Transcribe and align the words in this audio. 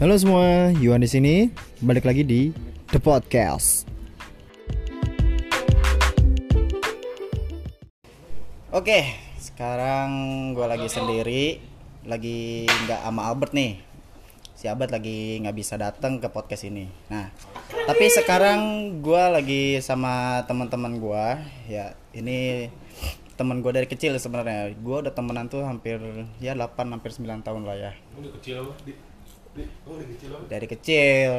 Halo 0.00 0.16
semua, 0.16 0.72
Yuan 0.80 1.04
di 1.04 1.10
sini. 1.12 1.52
Balik 1.84 2.08
lagi 2.08 2.24
di 2.24 2.48
The 2.88 2.96
Podcast. 2.96 3.84
Oke, 8.72 9.12
sekarang 9.36 10.08
gue 10.56 10.64
lagi 10.64 10.88
sendiri, 10.88 11.60
lagi 12.08 12.64
nggak 12.64 12.96
sama 12.96 13.28
Albert 13.28 13.52
nih. 13.52 13.76
Si 14.56 14.72
Albert 14.72 14.88
lagi 14.88 15.36
nggak 15.44 15.52
bisa 15.52 15.76
datang 15.76 16.16
ke 16.16 16.32
podcast 16.32 16.64
ini. 16.64 16.88
Nah, 17.12 17.28
tapi 17.84 18.08
sekarang 18.08 18.60
gue 19.04 19.24
lagi 19.28 19.84
sama 19.84 20.40
teman-teman 20.48 20.96
gue. 20.96 21.26
Ya, 21.68 21.92
ini 22.16 22.72
teman 23.36 23.60
gue 23.60 23.68
dari 23.68 23.84
kecil 23.84 24.16
sebenarnya. 24.16 24.72
Gue 24.80 25.04
udah 25.04 25.12
temenan 25.12 25.52
tuh 25.52 25.60
hampir 25.60 26.00
ya 26.40 26.56
8 26.56 26.88
hampir 26.88 27.12
9 27.12 27.44
tahun 27.44 27.68
lah 27.68 27.76
ya. 27.76 27.92
Udah 28.16 28.32
kecil 28.40 28.64
apa? 28.64 28.72
Dari 30.46 30.66
kecil. 30.66 31.30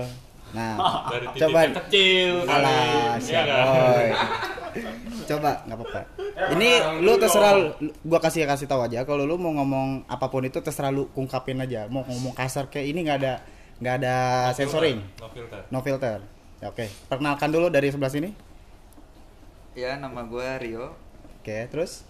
Nah, 0.52 0.75
Dari 1.11 1.25
coba 1.31 1.59
kecil. 1.84 2.44
Alah, 2.44 3.16
Iya 3.16 3.23
siap 3.23 3.45
kan? 3.45 3.66
boy. 3.66 4.07
Coba, 5.21 5.52
nggak 5.63 5.77
apa-apa. 5.77 6.02
Ini 6.52 6.70
lu 6.99 7.13
terserah, 7.16 7.53
lu- 7.55 7.75
gua 8.02 8.20
kasih 8.20 8.44
kasih 8.44 8.66
tahu 8.66 8.81
aja. 8.81 9.03
Kalau 9.03 9.23
lu 9.23 9.35
mau 9.35 9.52
ngomong 9.53 10.03
apa 10.05 10.27
pun 10.27 10.44
itu 10.44 10.59
terserah 10.59 10.89
lu 10.89 11.07
ungkapin 11.13 11.55
aja. 11.57 11.88
Mau 11.88 12.03
ngomong 12.03 12.31
kasar 12.31 12.67
kayak 12.67 12.88
ini 12.88 12.99
nggak 13.02 13.20
ada 13.20 13.34
nggak 13.81 13.95
ada 13.97 14.16
sensoring, 14.53 15.02
No 15.17 15.27
filter. 15.27 15.61
no 15.67 15.80
filter. 15.81 16.17
Ya, 16.61 16.69
Oke, 16.69 16.85
perkenalkan 17.09 17.49
dulu 17.49 17.67
dari 17.67 17.89
sebelah 17.89 18.13
sini. 18.13 18.30
Ya, 19.73 19.97
nama 19.97 20.22
gue 20.22 20.47
Rio. 20.59 20.94
Oke, 21.41 21.66
terus 21.67 22.05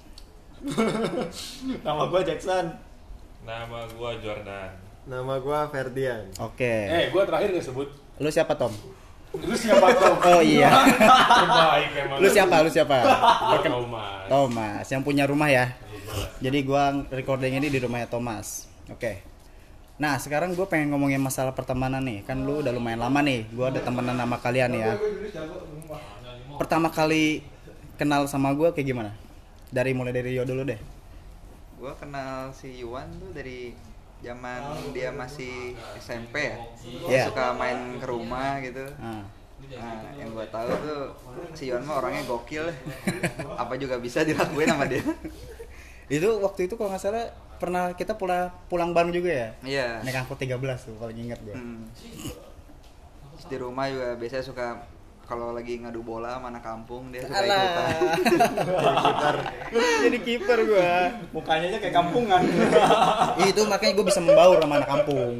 Nama 1.81 2.03
gue 2.05 2.21
Jackson. 2.23 2.65
Nama 3.41 3.79
gua 3.95 4.11
Jordan. 4.19 4.69
Nama 5.01 5.33
gue 5.37 5.59
Ferdian. 5.73 6.23
oke. 6.37 6.73
Eh, 6.85 7.09
gua 7.09 7.25
terakhir 7.25 7.49
nggak 7.51 7.65
sebut. 7.65 7.89
Lu 8.21 8.29
siapa 8.29 8.53
Tom? 8.53 8.69
Lu 9.33 9.55
siapa 9.57 9.87
tuh? 9.97 10.13
Oh 10.29 10.41
iya. 10.43 10.69
Terbaik 10.69 11.91
emang. 11.97 12.17
Lu 12.21 12.27
siapa? 12.29 12.55
Lu 12.61 12.69
siapa? 12.69 12.97
Gua 13.49 13.59
Thomas. 13.63 14.21
Thomas, 14.29 14.85
yang 14.87 15.01
punya 15.01 15.25
rumah 15.25 15.49
ya. 15.49 15.73
Jadi 16.37 16.61
gua 16.61 16.93
recording 17.09 17.57
ini 17.57 17.71
di 17.71 17.79
rumahnya 17.81 18.05
Thomas. 18.05 18.69
Oke. 18.91 19.25
Nah, 20.01 20.17
sekarang 20.17 20.57
gue 20.57 20.65
pengen 20.65 20.89
ngomongin 20.89 21.21
masalah 21.21 21.53
pertemanan 21.53 22.01
nih. 22.01 22.25
Kan 22.25 22.41
lu 22.41 22.65
udah 22.65 22.73
lumayan 22.73 22.97
lama 22.97 23.21
nih. 23.21 23.45
Gua 23.53 23.69
ada 23.69 23.77
temenan 23.81 24.17
sama 24.17 24.37
kalian 24.41 24.73
ya. 24.73 24.97
Pertama 26.57 26.89
kali 26.89 27.45
kenal 27.97 28.25
sama 28.25 28.49
gua 28.53 28.73
kayak 28.73 28.87
gimana? 28.89 29.11
Dari 29.69 29.93
mulai 29.93 30.11
dari 30.11 30.35
Rio 30.35 30.43
dulu 30.43 30.65
deh. 30.65 30.77
Gue 31.81 31.93
kenal 31.97 32.53
si 32.53 32.77
Yuan 32.77 33.09
tuh 33.17 33.33
dari 33.33 33.73
zaman 34.21 34.61
dia 34.93 35.09
masih 35.09 35.73
SMP 35.97 36.53
ya. 36.53 36.57
Dia 37.05 37.09
Iya. 37.09 37.23
suka 37.27 37.53
main 37.53 37.97
ke 37.97 38.05
rumah 38.05 38.61
gitu. 38.61 38.85
Nah, 38.97 39.25
Nah, 39.61 40.09
yang 40.17 40.33
gue 40.33 40.41
tahu 40.49 40.67
tuh 40.81 41.01
si 41.53 41.69
Yuan 41.69 41.85
mah 41.85 42.01
orangnya 42.01 42.25
gokil. 42.25 42.65
Apa 43.61 43.77
juga 43.77 44.01
bisa 44.01 44.25
dilakuin 44.25 44.65
sama 44.67 44.89
dia. 44.89 45.05
itu 46.11 46.27
waktu 46.41 46.65
itu 46.65 46.73
kalau 46.75 46.89
nggak 46.89 46.99
salah 46.99 47.29
pernah 47.55 47.93
kita 47.93 48.17
pulang 48.17 48.49
pulang 48.65 48.89
bareng 48.89 49.13
juga 49.13 49.29
ya? 49.29 49.49
Iya. 49.61 49.87
Naik 50.01 50.25
angkot 50.25 50.41
13 50.41 50.57
tuh 50.81 50.97
paling 50.97 51.13
ingat 51.15 51.39
gua. 51.45 51.53
Hmm. 51.53 51.85
Di 53.37 53.55
rumah 53.55 53.85
juga 53.85 54.17
biasanya 54.17 54.43
suka 54.43 54.65
kalau 55.31 55.55
lagi 55.55 55.79
ngadu 55.79 56.03
bola 56.03 56.35
sama 56.35 56.51
anak 56.51 56.59
kampung 56.59 57.07
dia 57.07 57.23
suka 57.23 57.39
ikutan. 57.39 57.87
Alah. 58.83 59.39
Jadi 60.03 60.19
kiper 60.19 60.59
gua. 60.67 61.07
Mukanya 61.31 61.71
aja 61.71 61.79
kayak 61.79 61.95
kampungan. 61.95 62.43
itu 63.51 63.61
makanya 63.63 63.93
gue 63.95 64.05
bisa 64.11 64.19
membaur 64.19 64.59
sama 64.59 64.75
anak 64.83 64.89
kampung 64.91 65.31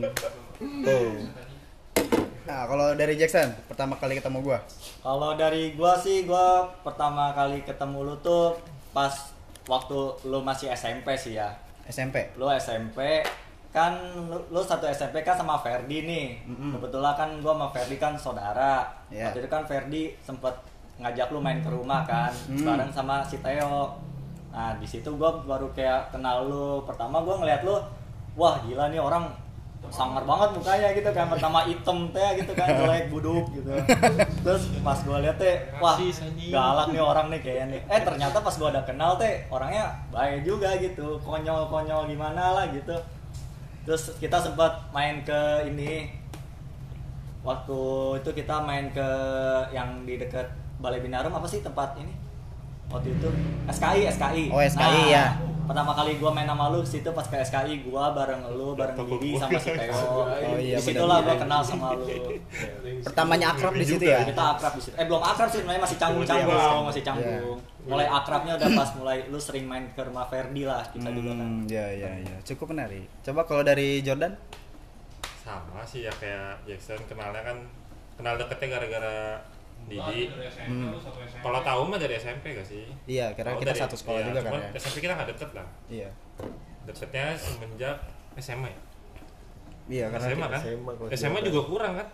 tuh 0.86 1.12
nah 2.42 2.68
kalau 2.68 2.94
dari 2.98 3.16
Jackson 3.16 3.54
pertama 3.70 3.96
kali 3.96 4.20
ketemu 4.20 4.44
gue 4.44 4.60
Kalau 5.02 5.34
dari 5.40 5.74
gua 5.74 5.96
sih 5.98 6.28
gua 6.28 6.68
pertama 6.84 7.32
kali 7.32 7.64
ketemu 7.64 8.12
lu 8.12 8.16
tuh 8.20 8.60
pas 8.92 9.14
waktu 9.66 10.20
lu 10.28 10.44
masih 10.44 10.70
SMP 10.74 11.16
sih 11.16 11.38
ya. 11.40 11.58
SMP 11.88 12.34
Lu 12.36 12.52
SMP 12.52 13.24
kan 13.72 13.96
lu, 14.28 14.38
lu 14.52 14.62
satu 14.62 14.84
SMP 14.86 15.24
kan 15.24 15.34
sama 15.34 15.56
Ferdi 15.58 16.04
nih. 16.04 16.28
Mm-mm. 16.44 16.76
Kebetulan 16.76 17.16
kan 17.16 17.30
gua 17.40 17.56
sama 17.56 17.68
Ferdi 17.72 17.96
kan 17.96 18.14
saudara. 18.14 18.84
Iya. 19.08 19.32
Waktu 19.32 19.40
itu 19.42 19.50
kan 19.50 19.64
Ferdi 19.64 20.04
sempet 20.20 20.52
ngajak 21.00 21.32
lu 21.32 21.40
main 21.40 21.64
ke 21.64 21.70
rumah 21.72 22.04
kan 22.04 22.30
Hmm. 22.52 22.68
bareng 22.68 22.92
sama 22.92 23.24
si 23.24 23.40
Theo. 23.40 23.96
Nah, 24.52 24.76
di 24.76 24.86
situ 24.86 25.08
gua 25.16 25.40
baru 25.42 25.72
kayak 25.72 26.12
kenal 26.12 26.46
lu. 26.46 26.84
Pertama 26.84 27.24
gua 27.24 27.40
ngeliat 27.40 27.64
lu, 27.64 27.80
wah 28.36 28.60
gila 28.62 28.92
nih 28.92 29.00
orang 29.00 29.32
sangar 29.90 30.22
banget 30.22 30.54
mukanya 30.54 30.94
gitu 30.94 31.10
kan 31.10 31.26
pertama 31.26 31.66
item 31.66 32.06
teh 32.14 32.30
gitu 32.38 32.54
kan 32.54 32.70
jelek 32.70 33.10
buduk 33.10 33.50
gitu 33.50 33.74
terus 34.46 34.70
pas 34.86 34.94
gua 35.02 35.18
lihat 35.26 35.42
teh 35.42 35.58
wah 35.82 35.98
galak 36.54 36.94
nih 36.94 37.02
orang 37.02 37.34
nih 37.34 37.42
kayaknya 37.42 37.66
nih 37.76 37.82
eh 37.90 38.02
ternyata 38.06 38.46
pas 38.46 38.54
gua 38.62 38.70
udah 38.70 38.86
kenal 38.86 39.18
teh 39.18 39.42
orangnya 39.50 39.90
baik 40.14 40.46
juga 40.46 40.78
gitu 40.78 41.18
konyol 41.26 41.66
konyol 41.66 42.06
gimana 42.06 42.62
lah 42.62 42.70
gitu 42.70 42.94
terus 43.86 44.14
kita 44.22 44.38
sempat 44.38 44.90
main 44.94 45.22
ke 45.26 45.68
ini. 45.70 46.14
Waktu 47.42 47.80
itu 48.22 48.30
kita 48.38 48.62
main 48.62 48.94
ke 48.94 49.10
yang 49.74 50.06
di 50.06 50.22
dekat 50.22 50.46
Balai 50.78 51.02
Binarum 51.02 51.34
apa 51.34 51.50
sih 51.50 51.66
tempat 51.66 51.98
ini? 51.98 52.14
Waktu 52.94 53.18
itu? 53.18 53.30
SKI 53.66 54.02
SKI 54.14 54.46
Oh, 54.54 54.62
SKI, 54.62 55.04
ya. 55.10 55.26
Pertama 55.68 55.92
kali 55.94 56.18
gua 56.18 56.32
main 56.34 56.48
sama 56.50 56.72
lu 56.74 56.82
situ 56.84 57.10
pas 57.14 57.26
ke 57.26 57.38
SKI 57.42 57.86
gua 57.88 58.12
bareng 58.12 58.42
lu 58.54 58.74
bareng 58.74 58.98
Didi 58.98 59.38
sama 59.38 59.60
si 59.60 59.70
Theo. 59.74 59.96
Oh, 59.96 60.58
iya, 60.58 60.78
di 60.78 60.84
situ 60.84 61.04
lah 61.06 61.22
gua 61.24 61.36
kenal 61.38 61.62
sama 61.64 61.96
lu. 61.96 62.06
Pertamanya 63.06 63.56
akrab 63.56 63.74
di 63.76 63.86
situ 63.86 64.06
ya? 64.06 64.26
Kita 64.26 64.44
akrab 64.58 64.74
di 64.78 64.82
situ. 64.84 64.96
Eh 64.98 65.06
belum 65.06 65.22
akrab 65.22 65.50
sih 65.50 65.60
sebenarnya 65.64 65.82
masih 65.84 65.98
canggung 65.98 66.26
canggung. 66.26 66.86
masih 66.88 67.04
canggung. 67.06 67.58
Mulai 67.82 68.08
akrabnya 68.08 68.54
udah 68.62 68.70
pas 68.78 68.90
mulai 68.98 69.18
lu 69.30 69.40
sering 69.42 69.66
main 69.66 69.90
ke 69.94 70.02
rumah 70.06 70.26
Ferdi 70.30 70.64
lah 70.70 70.86
kita 70.94 71.10
juga 71.10 71.34
kan. 71.34 71.50
hmm, 71.50 71.70
ya 71.72 71.86
ya 71.92 72.12
ya 72.22 72.36
cukup 72.46 72.78
menarik. 72.78 73.06
Coba 73.26 73.42
kalau 73.50 73.64
dari 73.66 74.06
Jordan? 74.06 74.38
Sama 75.42 75.82
sih 75.88 76.06
ya 76.06 76.14
kayak 76.14 76.62
Jackson 76.70 77.02
kenalnya 77.10 77.42
kan 77.42 77.58
kenal 78.22 78.38
deketnya 78.38 78.78
gara-gara 78.78 79.18
Didi. 79.84 80.22
Hmm. 80.62 80.94
Kalau 81.38 81.60
tahu 81.62 81.82
mah 81.86 81.98
dari 81.98 82.16
SMP 82.16 82.54
gak 82.54 82.64
sih? 82.64 82.86
iya 83.06 83.34
karena 83.34 83.54
Tahu 83.54 83.62
kita 83.62 83.72
dari- 83.72 83.82
satu 83.82 83.96
sekolah 83.96 84.20
iya, 84.20 84.28
juga 84.28 84.40
kan 84.42 84.52
ya 84.54 84.70
SMP 84.76 84.98
kita 85.00 85.14
nggak 85.14 85.30
deket 85.30 85.50
lah. 85.52 85.68
iya 85.88 86.10
Deketnya 86.82 87.26
semenjak 87.36 87.96
SMA 88.38 88.68
ya. 88.68 88.80
iya 89.88 90.06
karena 90.08 90.28
SMA 90.28 90.48
kan? 90.48 90.62
SMA 90.62 90.92
SMA 91.12 91.40
juga 91.44 91.62
kurang 91.66 91.94
kan? 91.96 92.08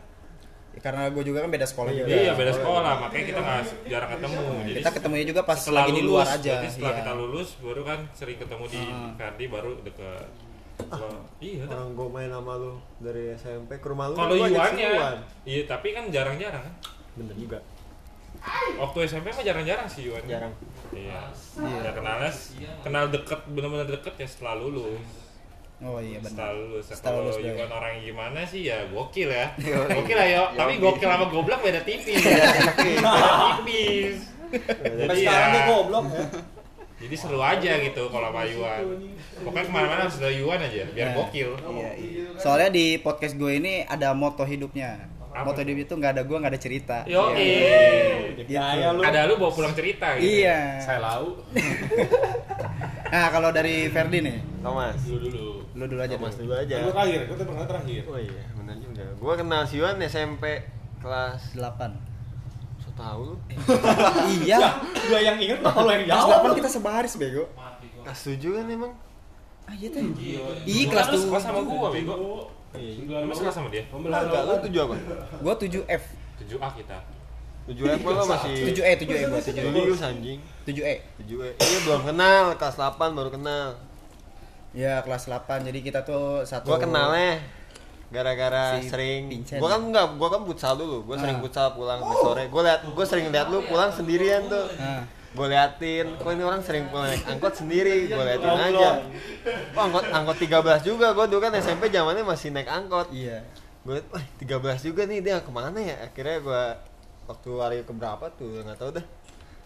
karena 0.77 1.09
gue 1.09 1.23
juga 1.23 1.41
kan 1.41 1.49
beda 1.49 1.65
sekolah 1.65 1.89
Iya, 1.89 1.97
juga 1.99 2.13
Iya 2.15 2.31
beda 2.37 2.53
sekolah 2.53 2.93
makanya 3.01 3.25
kita 3.25 3.39
nggak 3.41 3.61
jarang 3.89 4.09
ketemu. 4.13 4.37
Jadi 4.37 4.77
kita 4.77 4.91
ketemunya 4.93 5.25
juga 5.25 5.41
pas 5.41 5.57
setelah 5.57 5.81
lagi 5.81 5.91
di 5.91 6.01
lulus, 6.01 6.13
luar 6.13 6.27
aja 6.29 6.51
Jadi 6.53 6.67
setelah 6.69 6.91
iya. 6.91 6.99
kita 7.01 7.11
lulus 7.17 7.49
baru 7.57 7.81
kan 7.81 7.99
sering 8.13 8.37
ketemu 8.37 8.63
di 8.67 8.81
Ah. 8.85 9.09
Kardi 9.17 9.45
baru 9.49 9.71
deket. 9.81 10.29
Kalau 10.77 11.13
iya. 11.41 11.65
Orang 11.65 11.97
gue 11.97 12.07
main 12.07 12.29
sama 12.29 12.53
lu 12.55 12.71
dari 13.01 13.23
SMP 13.33 13.71
ke 13.75 13.87
rumah 13.89 14.05
lu 14.07 14.15
Kalau 14.15 14.33
Yuan 14.37 14.73
ya, 14.77 15.17
iya 15.43 15.61
tapi 15.65 15.87
kan 15.91 16.13
jarang-jarang 16.13 16.61
kan. 16.61 16.73
Bener 17.17 17.35
juga 17.35 17.59
Waktu 18.77 18.97
SMP 19.09 19.33
mah 19.33 19.43
jarang-jarang 19.43 19.87
sih 19.89 20.07
Yuan. 20.07 20.21
Jarang 20.29 20.53
Iya. 20.93 21.19
Ya 21.83 21.91
kenalnya 21.91 22.31
kenal 22.79 23.11
deket 23.11 23.39
benar-benar 23.51 23.87
deket 23.89 24.13
ya 24.15 24.27
setelah 24.29 24.55
lulus. 24.55 25.03
oh 25.77 25.99
iya 26.01 26.17
Setelah 26.23 26.53
benar 26.53 26.61
lulus. 26.63 26.85
Setelah 26.87 27.01
Kalau 27.03 27.21
lulus, 27.27 27.37
Yuan 27.43 27.57
Bang. 27.67 27.77
orang 27.81 27.91
yang 27.97 28.03
gimana 28.13 28.39
sih 28.47 28.61
ya 28.65 28.77
gokil 28.87 29.29
ya. 29.29 29.45
Yoi. 29.67 29.89
gokil 29.99 30.15
lah 30.15 30.27
yo. 30.29 30.43
Tapi 30.55 30.73
gokil 30.79 31.07
sama 31.09 31.25
goblok 31.27 31.59
beda 31.65 31.81
tipis. 31.83 32.17
Iya, 32.23 32.45
beda 32.47 32.71
tipis. 33.65 34.17
sampai 34.47 35.05
Jadi 35.11 35.17
sekarang 35.27 35.49
dia 35.51 35.59
ya, 35.59 35.63
goblok 35.67 36.05
ya 36.13 36.25
jadi 36.97 37.13
seru 37.13 37.37
aja 37.37 37.77
gitu 37.77 38.09
kalau 38.09 38.33
sama 38.33 38.41
Yuan. 38.49 38.81
Pokoknya 39.45 39.65
ke 39.69 39.71
mana-mana 39.71 40.01
harus 40.09 40.17
ada 40.17 40.33
Yuan 40.33 40.57
aja 40.57 40.81
biar 40.89 41.13
gokil. 41.13 41.53
Iya, 41.53 41.91
iya. 41.93 42.25
soalnya 42.41 42.73
di 42.73 42.97
podcast 42.97 43.37
gue 43.37 43.53
ini 43.61 43.85
ada 43.85 44.17
moto 44.17 44.41
hidupnya 44.41 45.05
Apa? 45.43 45.61
hidup 45.61 45.77
itu 45.77 45.93
nggak 45.93 46.11
ada 46.17 46.21
gue 46.25 46.37
nggak 46.37 46.53
ada 46.53 46.61
cerita. 46.61 46.97
Yo, 47.05 47.33
Iya. 47.35 47.83
Kayak 48.47 48.89
lu. 48.95 49.01
Ada 49.03 49.19
lu 49.27 49.33
bawa 49.37 49.51
pulang 49.51 49.73
cerita 49.75 50.17
gitu. 50.17 50.25
iya. 50.41 50.79
Saya 50.79 50.99
lau. 51.03 51.37
nah 53.13 53.25
kalau 53.31 53.49
dari 53.51 53.87
Ferdi 53.89 54.19
nih? 54.23 54.37
Thomas. 54.61 54.97
Dulu 55.03 55.27
dulu. 55.29 55.45
lu 55.77 55.83
dulu 55.85 56.01
aja 56.01 56.15
Thomas 56.17 56.33
dulu. 56.35 56.49
dulu 56.49 56.55
aja. 56.57 56.75
Gua 56.81 56.91
terakhir, 56.93 57.19
tuh 57.29 57.45
pernah 57.45 57.65
terakhir. 57.69 58.01
Oh 58.09 58.17
iya 58.17 58.43
bener 58.57 58.75
juga. 58.81 59.03
Gue 59.13 59.33
kenal 59.37 59.61
si 59.65 59.75
Yuan 59.77 59.95
SMP 60.01 60.43
kelas 60.97 61.41
delapan. 61.53 61.91
So 62.81 62.89
tau 62.97 63.19
lu? 63.33 63.35
Iya. 64.41 64.57
Gua 65.07 65.19
yang 65.21 65.37
inget 65.37 65.59
apa 65.61 65.79
lu 65.79 65.89
yang 65.93 66.03
kelas 66.09 66.17
jawab 66.17 66.29
delapan 66.33 66.51
kita 66.57 66.69
sebaris 66.71 67.13
bego. 67.15 67.43
Kelas 68.01 68.19
7 68.23 68.39
kan 68.57 68.65
emang? 68.65 68.93
Ah 69.67 69.75
iya 69.75 69.87
tuh. 69.91 69.99
Iya. 70.65 70.85
Kelas 70.89 71.07
lu 71.11 71.15
tuh. 71.15 71.21
sekelas 71.29 71.43
sama 71.45 71.59
gua 71.61 71.89
bego. 71.91 72.15
Iya 72.77 73.17
Lu 73.21 73.31
sekelas 73.31 73.55
sama 73.55 73.67
dia? 73.67 73.83
Enggak, 73.87 74.21
lu 74.23 74.53
7 74.63 74.85
apa? 74.85 74.95
gua 75.37 75.53
7 75.53 75.81
F 75.83 76.03
7A 76.39 76.69
kita. 76.73 76.97
7 77.65 77.83
F 77.83 78.01
lo 78.01 78.23
masih 78.23 78.53
7 78.71 78.79
E 78.79 78.93
7 78.95 79.11
E 79.11 79.23
gua 79.25 79.39
7 79.39 79.51
E 79.51 79.61
Julius 79.67 80.01
anjing 80.01 80.39
7 80.63 80.81
E 80.81 80.95
7 81.19 81.35
E 81.43 81.49
Iya 81.57 81.77
belum 81.83 82.01
kenal, 82.05 82.43
kelas 82.55 82.75
8 82.75 82.95
baru 83.11 83.29
kenal 83.29 83.75
ya 84.71 85.01
kelas 85.01 85.25
8 85.25 85.65
jadi 85.65 85.79
kita 85.81 85.99
tuh 86.01 86.43
satu 86.43 86.69
Gue 86.69 86.79
kenalnya 86.79 87.41
gara-gara 88.07 88.77
Si 88.77 88.87
sering 88.87 89.27
Vincent. 89.27 89.57
gua 89.57 89.69
kan 89.69 89.81
enggak 89.83 90.05
gua 90.15 90.29
kan 90.29 90.41
futsal 90.43 90.73
dulu 90.75 91.03
gua 91.03 91.17
sering 91.17 91.35
Ah. 91.35 91.43
futsal 91.43 91.67
pulang 91.71 91.99
sampai 91.99 92.17
sore 92.17 92.43
gua 92.47 92.61
liat 92.63 92.81
gua 92.87 93.03
sering 93.03 93.27
liat 93.27 93.47
lu 93.49 93.59
pulang 93.63 93.89
sendirian 93.89 94.47
tuh 94.47 94.63
Ah. 94.77 95.03
Gue 95.37 95.47
liatin. 95.53 96.07
Kok 96.17 96.31
ini 96.33 96.43
orang 96.43 96.61
sering 96.65 96.89
pulang 96.89 97.13
naik 97.13 97.23
angkot 97.29 97.53
sendiri? 97.53 98.09
Gue 98.09 98.23
liatin 98.25 98.49
aja. 98.49 98.89
oh, 99.77 99.81
angkot 99.85 100.05
angkot 100.09 100.37
13 100.41 100.81
juga? 100.81 101.13
Gue 101.13 101.25
dulu 101.29 101.41
kan 101.45 101.53
SMP 101.61 101.93
zamannya 101.93 102.25
masih 102.25 102.49
naik 102.49 102.65
angkot. 102.65 103.13
Iya. 103.13 103.45
gue 103.87 104.03
wah 104.11 104.25
13 104.41 104.83
juga 104.83 105.07
nih 105.07 105.23
dia 105.23 105.39
ke 105.39 105.51
mana 105.53 105.77
ya? 105.79 105.95
Akhirnya 106.03 106.43
gue 106.43 106.63
waktu 107.29 107.49
hari 107.61 107.77
keberapa 107.85 108.25
tuh? 108.35 108.65
Nggak 108.65 108.77
tahu 108.81 108.89
dah. 108.97 109.05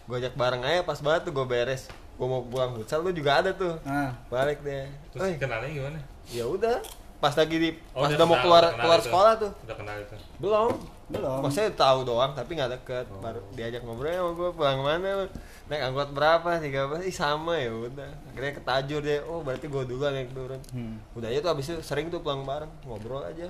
Gue 0.05 0.15
ajak 0.19 0.35
bareng 0.35 0.61
aja 0.67 0.83
pas 0.83 0.99
banget 0.99 1.31
tuh 1.31 1.33
gue 1.33 1.45
beres. 1.47 1.87
Gue 2.19 2.27
mau 2.27 2.43
pulang 2.45 2.75
futsal 2.75 3.01
lu 3.01 3.15
juga 3.15 3.39
ada 3.41 3.55
tuh. 3.55 3.79
Ah. 3.87 4.13
balik 4.29 4.61
deh. 4.61 4.85
Terus 5.15 5.23
Oi, 5.23 5.33
kenalnya 5.39 5.71
gimana? 5.71 5.99
ya 6.29 6.45
udah 6.47 6.77
pas 7.21 7.31
lagi 7.31 7.55
di 7.55 7.69
Oh, 7.91 8.01
pas 8.01 8.09
udah 8.09 8.17
udah 8.17 8.25
mau 8.25 8.37
keluar 8.37 8.59
udah 8.59 8.71
kenal 8.71 8.81
keluar 8.81 8.97
itu. 8.97 9.05
sekolah 9.05 9.33
tuh 9.37 9.51
Udah 9.61 9.75
kenal 9.77 9.95
itu. 9.97 10.15
belum 10.37 10.71
Belum. 11.07 11.39
maksudnya 11.39 11.69
tahu 11.71 11.99
doang 12.01 12.31
tapi 12.31 12.51
nggak 12.53 12.71
deket 12.73 13.05
Oh. 13.07 13.19
baru 13.19 13.39
diajak 13.51 13.81
ngobrol 13.81 14.09
sama 14.09 14.31
gue 14.33 14.49
pulang 14.51 14.75
ke 14.75 14.83
mana 14.85 15.07
lu 15.13 15.25
naik 15.67 15.81
angkot 15.83 16.09
berapa 16.11 16.49
tiga 16.57 16.81
belas 16.85 17.03
ih 17.03 17.13
sama 17.13 17.53
ya 17.55 17.69
udah 17.69 18.09
akhirnya 18.27 18.53
ketajur 18.53 18.99
deh 19.01 19.19
oh 19.21 19.39
berarti 19.39 19.65
gue 19.65 19.81
duluan 19.85 20.13
yang 20.13 20.27
turun 20.29 20.59
Hmm. 20.69 20.97
udah 21.13 21.27
aja 21.27 21.39
tuh 21.39 21.51
abis 21.51 21.65
itu 21.67 21.79
sering 21.81 22.07
tuh 22.07 22.19
pulang 22.19 22.41
bareng 22.41 22.71
ngobrol 22.83 23.21
aja 23.21 23.47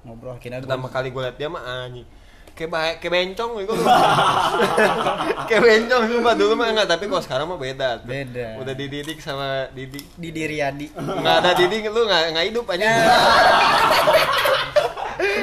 Ngobrol 0.00 0.32
akhirnya 0.32 0.60
pertama 0.60 0.82
gua- 0.82 0.94
kali 0.94 1.08
gue 1.08 1.22
liat 1.22 1.36
dia 1.36 1.46
mah 1.46 1.60
anjing 1.60 2.06
kayak 2.52 2.70
kayak 2.98 3.12
bencong 3.12 3.50
gitu 3.58 3.72
kayak 5.48 5.62
bencong 5.62 6.02
sumpah 6.06 6.34
dulu 6.34 6.52
mah 6.54 6.68
enggak 6.68 6.88
tapi 6.88 7.04
kalau 7.04 7.20
sekarang 7.20 7.46
mah 7.46 7.56
beda 7.56 8.00
Beda. 8.00 8.58
udah 8.58 8.74
dididik 8.74 9.18
sama 9.18 9.68
Didi 9.70 10.00
di 10.12 10.28
diri 10.30 10.58
Adi. 10.58 10.86
nggak 10.90 11.36
ada 11.38 11.50
Didi 11.52 11.84
lu 11.84 12.02
nggak 12.02 12.22
nggak 12.30 12.46
hidup 12.46 12.66
aja 12.66 12.88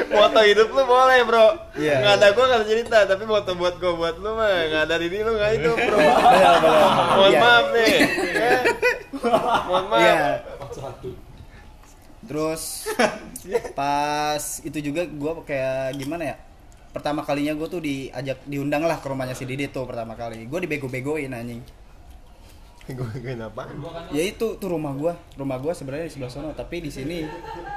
moto 0.10 0.42
hidup 0.50 0.68
lu 0.70 0.84
boleh 0.84 1.20
bro 1.24 1.48
Iya. 1.74 1.96
nggak 2.00 2.14
ada 2.16 2.28
gua 2.32 2.44
nggak 2.46 2.60
ada 2.60 2.68
cerita 2.68 2.98
tapi 3.06 3.24
moto 3.24 3.52
buat 3.54 3.76
gua 3.76 3.94
buat 3.94 4.16
lu 4.18 4.32
mah 4.34 4.50
nggak 4.68 4.84
ada 4.84 4.96
Didi 4.98 5.18
lu 5.20 5.32
nggak 5.32 5.52
hidup 5.56 5.78
bro 5.78 5.98
Benar, 5.98 6.56
benar. 6.58 6.86
mohon 7.12 7.30
Iya. 7.30 7.40
maaf 7.40 7.66
nih 7.70 7.88
ya. 8.28 8.58
mohon 9.64 9.86
maaf 9.88 10.02
Iya. 10.02 10.22
Satu. 10.70 11.10
Terus 12.28 12.64
pas 13.80 14.44
itu 14.60 14.78
juga 14.84 15.08
gua 15.08 15.40
kayak 15.42 15.96
gimana 15.96 16.24
ya? 16.28 16.36
Pertama 16.98 17.22
kalinya 17.22 17.54
gue 17.54 17.68
tuh 17.70 17.78
diajak 17.78 18.42
diundang 18.50 18.82
lah 18.82 18.98
ke 18.98 19.06
rumahnya 19.06 19.38
si 19.38 19.46
Didi 19.46 19.70
tuh 19.70 19.86
pertama 19.86 20.18
kali. 20.18 20.50
Gue 20.50 20.66
dibego-begoin 20.66 21.30
anjing. 21.30 21.62
gue 22.88 23.20
kenapa 23.20 23.68
Ya 24.16 24.24
itu 24.26 24.58
tuh 24.58 24.72
rumah 24.72 24.96
gua. 24.98 25.14
Rumah 25.38 25.58
gua 25.62 25.78
sebenarnya 25.78 26.08
di 26.10 26.14
sebelah 26.18 26.32
sana, 26.32 26.56
tapi 26.58 26.82
di 26.82 26.90
sini 26.90 27.22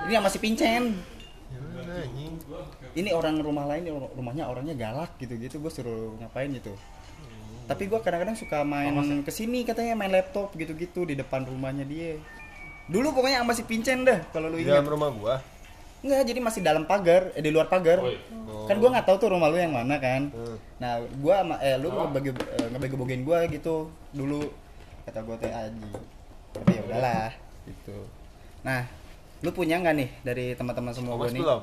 ini 0.06 0.12
yang 0.14 0.24
masih 0.24 0.40
pincen. 0.40 0.96
anjing 1.90 2.32
Ini 2.96 3.10
orang 3.12 3.42
rumah 3.44 3.66
lain 3.68 3.90
rum- 3.90 4.14
rumahnya 4.14 4.46
orangnya 4.46 4.72
galak 4.78 5.18
gitu-gitu 5.18 5.60
gue 5.60 5.68
suruh 5.68 6.16
ngapain 6.22 6.48
gitu. 6.54 6.72
Tapi 7.68 7.90
gua 7.90 8.00
kadang-kadang 8.00 8.38
suka 8.38 8.64
main 8.64 9.20
ke 9.20 9.32
sini 9.34 9.66
katanya 9.68 9.98
main 9.98 10.14
laptop 10.14 10.54
gitu-gitu 10.56 11.04
di 11.04 11.18
depan 11.18 11.44
rumahnya 11.44 11.84
dia. 11.84 12.16
Dulu 12.88 13.12
pokoknya 13.12 13.44
masih 13.44 13.68
pincen 13.68 14.06
dah 14.06 14.24
kalau 14.32 14.48
lu 14.48 14.62
di 14.62 14.64
ingat. 14.64 14.80
dalam 14.80 14.88
rumah 14.88 15.10
gua 15.12 15.34
Enggak, 16.00 16.22
jadi 16.24 16.40
masih 16.40 16.60
dalam 16.64 16.88
pagar, 16.88 17.28
eh 17.36 17.44
di 17.44 17.52
luar 17.52 17.68
pagar. 17.68 18.00
Oh, 18.00 18.08
iya. 18.08 18.20
Kan 18.64 18.80
gua 18.80 18.88
nggak 18.96 19.06
tahu 19.06 19.16
tuh 19.20 19.28
rumah 19.36 19.52
lu 19.52 19.60
yang 19.60 19.74
mana 19.76 20.00
kan. 20.00 20.32
Hmm. 20.32 20.56
Nah, 20.80 20.96
gua 21.20 21.44
sama 21.44 21.56
eh 21.60 21.76
lu 21.76 21.92
ngebagi 21.92 22.30
eh, 22.32 22.66
ngebego-begoin 22.72 23.22
gua 23.26 23.44
gitu 23.50 23.92
dulu. 24.16 24.48
Kata 25.04 25.20
gua 25.20 25.36
teh 25.36 25.52
Aji. 25.52 25.90
Tapi 26.56 26.70
ya 26.72 26.82
udahlah 26.88 27.30
gitu. 27.68 27.98
Nah, 28.64 28.88
lu 29.44 29.50
punya 29.52 29.76
nggak 29.80 29.94
nih 29.96 30.08
dari 30.24 30.46
teman-teman 30.56 30.92
semua 30.92 31.14
gua 31.16 31.28
Thomas 31.28 31.36
nih? 31.36 31.42
belum 31.44 31.62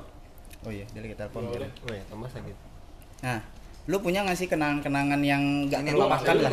Oh 0.66 0.72
iya, 0.74 0.86
dari 0.90 1.08
kita 1.14 1.30
telepon 1.30 1.54
kira. 1.54 1.70
oh 1.70 1.94
ya 1.94 2.04
Thomas 2.10 2.32
lagi 2.34 2.54
Nah, 3.22 3.40
lu 3.86 3.98
punya 4.02 4.26
nggak 4.26 4.38
sih 4.38 4.50
kenangan-kenangan 4.50 5.22
yang 5.22 5.70
nggak 5.70 5.82
Ini 5.86 5.90
terlupakan 5.94 6.36
lah? 6.42 6.52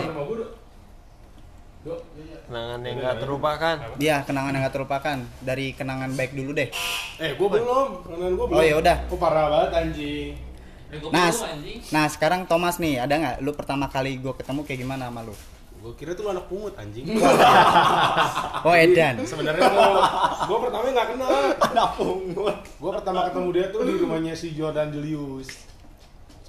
Kenangan 2.45 2.81
yang 2.81 2.97
nggak 2.97 3.17
terlupakan 3.19 3.77
Iya, 3.97 4.17
kenangan 4.23 4.51
yang 4.51 4.63
nggak 4.63 4.75
terlupakan. 4.75 5.17
Dari 5.39 5.67
kenangan 5.71 6.11
baik 6.11 6.33
dulu 6.33 6.51
deh. 6.53 6.69
Eh, 7.17 7.33
gua 7.35 7.49
belum. 7.51 7.89
Kanan 8.03 8.33
gua 8.33 8.47
belum. 8.47 8.57
Oh, 8.57 8.65
ya 8.65 8.75
udah. 8.79 8.97
Gua 9.07 9.19
parah 9.19 9.45
banget 9.49 9.71
anjing. 9.75 10.33
Nah, 11.07 11.27
s- 11.27 11.43
nah 11.91 12.07
sekarang 12.07 12.45
Thomas 12.45 12.79
nih, 12.79 12.99
ada 12.99 13.15
nggak? 13.15 13.37
Lu 13.41 13.53
pertama 13.53 13.87
kali 13.87 14.17
gua 14.17 14.33
ketemu 14.33 14.63
kayak 14.63 14.81
gimana 14.81 15.09
sama 15.09 15.21
lu? 15.23 15.35
Gua 15.77 15.93
kira 15.93 16.13
tuh 16.13 16.25
lu 16.25 16.31
anak 16.31 16.47
pungut 16.47 16.73
anjing. 16.75 17.05
Oh 18.65 18.73
Edan. 18.73 19.21
Sebenarnya 19.21 19.61
gua, 19.67 19.87
gua 20.47 20.59
pertama 20.63 20.85
nggak 20.89 21.09
kenal. 21.11 21.31
Anak 21.53 21.89
pungut. 21.95 22.57
Gua 22.79 22.91
pertama 22.95 23.29
ketemu 23.29 23.49
dia 23.51 23.67
tuh 23.69 23.81
di 23.83 23.93
rumahnya 23.95 24.33
si 24.33 24.53
Jordan 24.53 24.89
Julius. 24.89 25.49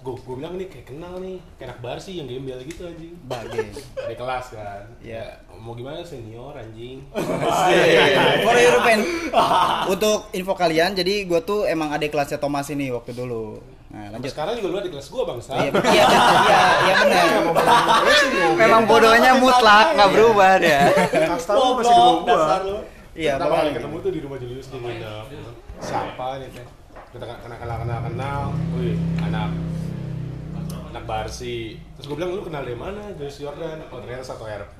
Gue 0.05 0.13
gue 0.21 0.35
bilang 0.37 0.53
nih 0.53 0.69
kayak 0.69 0.85
kenal 0.85 1.17
nih, 1.17 1.41
kayak 1.57 1.73
anak 1.73 1.79
bar 1.81 1.97
sih 1.97 2.21
yang 2.21 2.29
gembel 2.29 2.61
gitu 2.61 2.85
anjing. 2.85 3.17
Bagai. 3.25 3.73
Dari 3.97 4.13
kelas 4.13 4.45
kan. 4.53 4.85
Iya. 5.01 5.41
Ya, 5.41 5.57
mau 5.57 5.73
gimana 5.73 6.05
senior 6.05 6.53
anjing. 6.53 7.01
For 8.45 8.53
your 8.53 8.85
pen. 8.85 9.01
Untuk 9.89 10.29
info 10.29 10.53
kalian, 10.53 10.93
jadi 10.93 11.25
gue 11.25 11.41
tuh 11.41 11.65
emang 11.65 11.89
adik 11.89 12.13
kelasnya 12.13 12.37
Thomas 12.37 12.69
ini 12.69 12.93
waktu 12.93 13.17
dulu. 13.17 13.57
Nah, 13.89 14.13
Sampai 14.13 14.21
lanjut. 14.21 14.29
sekarang 14.29 14.53
juga 14.61 14.67
lu 14.69 14.77
ada 14.77 14.85
di 14.85 14.91
kelas 14.93 15.07
gua 15.07 15.23
bangsa. 15.25 15.51
Iya, 15.55 15.71
iya, 15.71 16.05
iya, 16.43 16.61
iya 16.83 16.93
benar. 17.01 17.25
Memang 18.59 18.81
bodohnya 18.85 19.31
mutlak 19.39 19.95
nggak 19.95 20.09
berubah 20.13 20.51
dia. 20.61 20.81
Kasta 21.31 21.51
lu 21.55 21.79
masih 21.79 21.89
di 21.89 21.97
bawah 21.97 22.13
gua. 22.21 22.27
dasar 22.29 22.61
lu. 22.61 22.77
Iya, 23.15 23.33
Pertama 23.39 23.55
kali 23.57 23.71
ketemu 23.73 23.95
tuh 24.03 24.11
di 24.11 24.19
rumah 24.21 24.37
Julius 24.37 24.67
nginep. 24.69 25.25
Siapa 25.79 26.27
nih 26.43 26.47
teh? 26.53 26.65
Kita 27.09 27.23
kenal 27.23 27.57
kenal 27.57 27.77
kenal 27.81 27.99
kenal. 28.05 28.41
Wih, 28.75 28.99
anak 29.23 29.49
anak 30.95 31.03
Barsi. 31.11 31.75
Terus 31.99 32.07
gue 32.07 32.15
bilang 32.15 32.31
lu 32.31 32.39
kenal 32.39 32.63
dari 32.63 32.79
mana? 32.79 33.11
Julius 33.19 33.43
Jordan. 33.43 33.83
Oh 33.91 33.99
ternyata 33.99 34.23
satu 34.23 34.47
RP, 34.47 34.79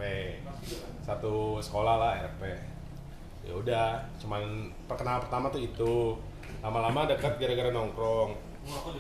satu 1.03 1.59
sekolah 1.59 1.95
lah 1.99 2.11
RP. 2.31 2.41
Ya 3.43 3.53
udah, 3.53 3.89
cuman 4.23 4.71
perkenalan 4.87 5.19
pertama 5.27 5.51
tuh 5.51 5.59
itu. 5.59 6.15
Lama-lama 6.63 7.03
dekat 7.03 7.35
gara-gara 7.35 7.67
nongkrong. 7.67 8.31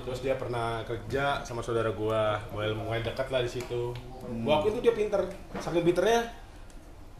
Terus 0.05 0.19
dia 0.21 0.35
pernah 0.35 0.83
kerja 0.85 1.41
sama 1.41 1.63
saudara 1.63 1.89
gua, 1.95 2.37
mulai 2.53 2.75
mulai 2.75 3.01
dekat 3.01 3.31
lah 3.31 3.41
di 3.41 3.49
situ. 3.49 3.95
Gua 4.43 4.61
akuin 4.61 4.77
tuh 4.77 4.83
dia 4.83 4.93
pinter, 4.93 5.25
saking 5.57 5.87
pinternya 5.87 6.29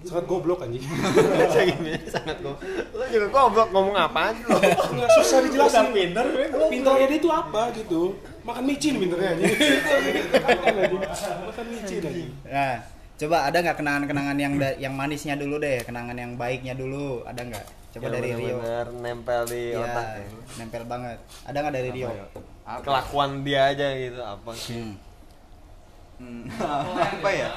sangat 0.03 0.27
goblok 0.27 0.61
anjing. 0.61 0.83
sangat 2.13 2.37
goblok 2.43 2.61
lu 2.93 3.05
juga 3.09 3.27
goblok 3.31 3.69
ngomong 3.73 3.95
apaan 3.95 4.35
lu 4.43 4.53
Nggak 4.93 5.09
susah 5.17 5.37
dijelasin. 5.47 5.89
Pinter. 5.95 6.25
Pinternya 6.69 7.05
dia 7.09 7.17
itu 7.17 7.29
apa 7.31 7.71
gitu? 7.73 8.13
Makan 8.45 8.63
micin 8.63 9.01
pinternya 9.01 9.29
anjing. 9.33 9.49
Makan 11.45 11.65
micin 11.65 11.97
anjing. 11.99 12.29
Nah, 12.45 12.75
coba 13.17 13.37
ada 13.43 13.57
nggak 13.59 13.77
kenangan-kenangan 13.77 14.37
yang 14.37 14.53
da- 14.55 14.77
yang 14.77 14.93
manisnya 14.93 15.33
dulu 15.33 15.57
deh, 15.57 15.81
kenangan 15.81 16.13
yang 16.13 16.37
baiknya 16.37 16.77
dulu, 16.77 17.25
ada 17.25 17.41
nggak? 17.41 17.65
Coba 17.91 18.05
Yang 18.05 18.13
dari 18.13 18.29
Rio. 18.37 18.57
nempel 18.99 19.41
di 19.47 19.63
Iya, 19.71 19.81
otak 19.81 20.05
ya. 20.13 20.25
nempel 20.55 20.83
banget. 20.85 21.17
Ada 21.43 21.57
nggak 21.57 21.73
dari 21.73 21.89
Rio? 21.91 22.09
Apa? 22.65 22.81
kelakuan 22.81 23.45
dia 23.45 23.69
aja 23.69 23.93
gitu 23.93 24.17
apa 24.19 24.49
sih 24.51 24.81
Hmm. 26.17 26.49
Hmm, 26.49 26.49
apa 27.13 27.29
ya? 27.29 27.49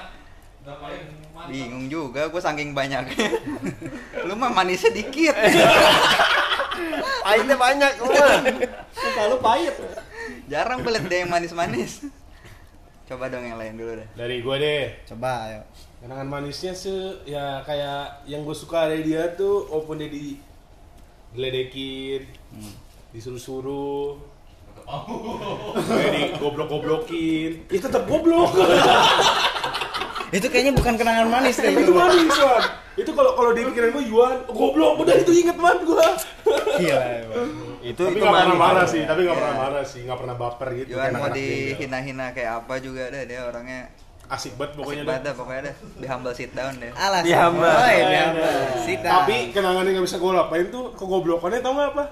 Bingung 1.47 1.88
juga, 1.88 2.28
gue 2.28 2.37
saking 2.38 2.73
banyaknya. 2.73 3.28
Lu 4.26 4.35
mah 4.35 4.52
manisnya 4.52 4.90
dikit. 4.90 5.33
pahitnya 7.21 7.57
banyak 7.57 7.92
lu 7.99 8.14
lu 9.28 9.37
pahit. 9.38 9.75
Jarang 10.49 10.85
gue 10.85 10.92
liat 10.92 11.06
dia 11.08 11.18
yang 11.25 11.32
manis-manis. 11.32 12.06
Coba 13.08 13.32
dong 13.32 13.44
yang 13.44 13.56
lain 13.56 13.75
dulu 13.80 13.92
deh. 14.04 14.08
Dari 14.12 14.44
gue 14.44 14.56
deh. 14.61 14.85
Coba, 15.08 15.49
ayo. 15.49 15.61
Kenangan 15.99 16.28
manisnya 16.30 16.78
sih 16.78 17.25
ya 17.26 17.64
kayak 17.66 18.23
yang 18.30 18.47
gue 18.47 18.54
suka 18.54 18.87
dari 18.87 19.02
dia 19.02 19.35
tuh 19.35 19.66
walaupun 19.66 19.99
dia 19.99 20.06
di 20.06 20.38
diledekin, 21.35 22.23
disuruh-suruh, 23.11 24.16
kayak 25.75 26.11
di 26.14 26.23
goblok-goblokin, 26.38 27.50
ya 27.68 27.80
tetap 27.82 28.06
goblok. 28.06 28.54
Itu 30.28 30.47
kayaknya 30.52 30.76
bukan 30.76 30.94
kenangan 31.00 31.28
manis 31.32 31.56
deh 31.56 31.73
itu 31.73 31.88
itu. 31.88 31.92
manis 31.97 32.37
Wan. 32.37 32.62
Itu 33.00 33.11
kalau 33.16 33.32
kalau 33.32 33.56
di 33.56 33.64
pikiran 33.64 33.97
gue 33.97 34.04
Yuan, 34.12 34.44
goblok, 34.44 35.00
udah 35.00 35.16
itu 35.25 35.32
inget 35.32 35.56
banget 35.56 35.88
gue. 35.88 36.06
Iya. 36.85 37.25
Itu 37.80 38.00
tapi 38.00 38.16
itu 38.16 38.25
nggak 38.25 38.37
pernah 38.40 38.58
marah 38.58 38.87
sih, 38.87 39.02
tapi 39.02 39.20
nggak 39.23 39.32
Iya. 39.32 39.40
pernah 39.40 39.56
marah 39.56 39.85
sih, 39.85 40.00
nggak 40.02 40.18
pernah 40.18 40.37
baper 40.37 40.68
gitu. 40.75 40.90
Kayak 40.94 41.12
mau 41.12 41.28
dihina-hina 41.28 42.26
kayak 42.30 42.52
apa 42.58 42.75
juga 42.78 43.02
deh 43.08 43.23
dia 43.25 43.40
orangnya 43.42 43.80
asik 44.28 44.52
banget 44.54 44.76
pokoknya 44.76 44.92
asik 44.92 45.08
dah. 45.08 45.14
banget 45.16 45.35
pokoknya 45.35 45.61
deh. 45.64 45.75
Di 45.97 46.06
humble 46.06 46.35
sit 46.35 46.52
down 46.52 46.75
deh. 46.76 46.92
Alas. 46.92 47.23
Di 47.25 47.32
hamba. 47.32 47.68
Oh, 47.70 47.88
di 47.88 48.16
hamba. 48.16 48.49
Sit 48.82 49.00
down. 49.00 49.12
Tapi 49.25 49.37
kenangan 49.50 49.82
yang 49.82 49.94
gak 49.97 50.04
bisa 50.04 50.16
gue 50.16 50.32
lupain 50.32 50.66
tuh 50.68 50.85
kegoblokannya 50.92 51.58
tau 51.58 51.73
gak 51.73 51.88
apa? 51.97 52.04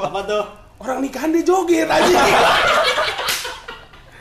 Apa 0.00 0.20
tuh? 0.24 0.44
Orang 0.78 0.98
nikahan 1.02 1.28
dia 1.28 1.44
joget 1.44 1.84
aja. 1.84 2.08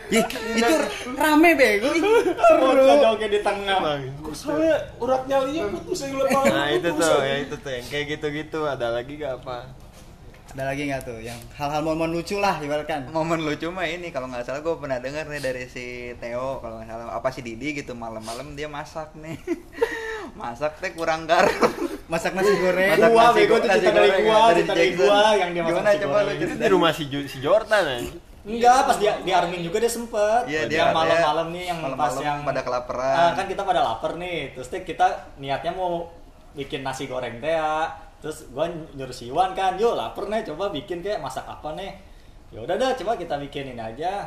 Ih, 0.07 0.23
itu 0.55 0.75
rame 1.13 1.51
bego. 1.53 1.91
Seru. 1.91 2.83
Joget 2.97 3.27
di 3.29 3.39
tengah. 3.39 3.75
Kok 4.23 4.31
soalnya 4.31 4.75
urat 4.99 5.27
nyalinya 5.27 5.67
putus 5.69 5.99
saya 5.99 6.15
ngeliat 6.15 6.31
banget. 6.31 6.53
nah 6.55 6.67
itu 6.71 6.89
tuh 6.95 7.17
ya 7.19 7.35
itu 7.43 7.55
tuh 7.57 7.71
yang 7.71 7.85
kayak 7.91 8.05
gitu-gitu 8.11 8.59
ada 8.63 8.87
lagi 8.89 9.13
gak 9.15 9.43
apa 9.43 9.67
Ada 10.47 10.63
lagi 10.73 10.87
nggak 10.87 11.01
tuh 11.03 11.19
yang 11.19 11.37
hal-hal 11.59 11.81
momen 11.83 12.09
lucu 12.15 12.39
lah 12.39 12.57
ibaratkan. 12.63 13.11
momen 13.11 13.43
lucu 13.43 13.67
mah 13.69 13.83
ini 13.83 14.09
kalau 14.15 14.31
nggak 14.31 14.47
salah 14.47 14.63
gue 14.63 14.75
pernah 14.79 14.97
dengar 14.97 15.27
nih 15.27 15.41
dari 15.43 15.63
si 15.67 16.15
Theo 16.17 16.63
kalau 16.63 16.79
nggak 16.81 16.87
salah 16.87 17.05
apa 17.13 17.29
si 17.29 17.43
Didi 17.43 17.75
gitu 17.77 17.93
malam-malam 17.93 18.55
dia 18.55 18.65
masak 18.71 19.13
nih 19.19 19.37
masak 20.39 20.79
teh 20.79 20.95
kurang 20.95 21.27
garam 21.29 21.51
Masak 22.07 22.39
nasi 22.39 22.55
goreng. 22.63 22.95
Masak 22.95 23.11
Gua, 23.11 23.19
nasi 23.19 23.35
bego, 23.35 23.55
nasi 23.59 23.67
cerita 23.67 23.91
dari 23.91 24.07
goreng, 24.07 24.23
gua, 24.23 24.39
dari 24.39 24.55
cerita 24.63 24.73
dari 24.73 24.87
Jackson. 24.87 25.03
gua 25.03 25.19
yang 25.35 25.49
dia 25.51 25.61
masak 25.61 25.75
gimana 25.75 25.89
nasi 25.91 25.99
coba 25.99 26.17
goreng. 26.23 26.37
lu 26.39 26.55
di 26.55 26.69
rumah 26.71 26.91
si, 26.95 27.03
si 27.27 27.37
Jordan 27.43 27.83
anjing. 27.83 28.19
Enggak, 28.47 28.79
pas 28.87 28.95
di, 28.95 29.05
di 29.27 29.31
Armin 29.35 29.59
juga 29.59 29.77
dia 29.83 29.91
sempet 29.91 30.41
Iya, 30.47 30.61
dia 30.71 30.83
malam-malam 30.95 31.51
nih 31.51 31.63
yang 31.67 31.79
pas 31.83 31.91
malam-malam 31.91 32.23
yang 32.23 32.39
pada 32.47 32.61
kelaparan. 32.63 33.15
Ah, 33.19 33.31
kan 33.35 33.45
kita 33.51 33.61
pada 33.67 33.81
lapar 33.83 34.15
nih 34.15 34.55
Terus 34.55 34.67
teh 34.71 34.87
kita 34.87 35.35
niatnya 35.35 35.75
mau 35.75 36.07
bikin 36.55 36.79
nasi 36.79 37.11
goreng 37.11 37.43
teh 37.43 37.51
ya 37.51 37.91
Terus 38.17 38.49
gua 38.49 38.65
nyuruh 38.69 39.13
si 39.13 39.29
Iwan 39.29 39.53
kan 39.53 39.77
Yuk 39.77 39.93
lapar 39.93 40.25
nih 40.25 40.41
coba 40.49 40.73
bikin 40.73 41.05
kayak 41.05 41.21
masak 41.21 41.45
apa 41.45 41.77
nih? 41.77 41.93
Ya 42.49 42.63
udah 42.63 42.75
dah 42.79 42.95
coba 42.97 43.19
kita 43.19 43.37
bikin 43.37 43.75
ini 43.75 43.81
aja. 43.81 44.25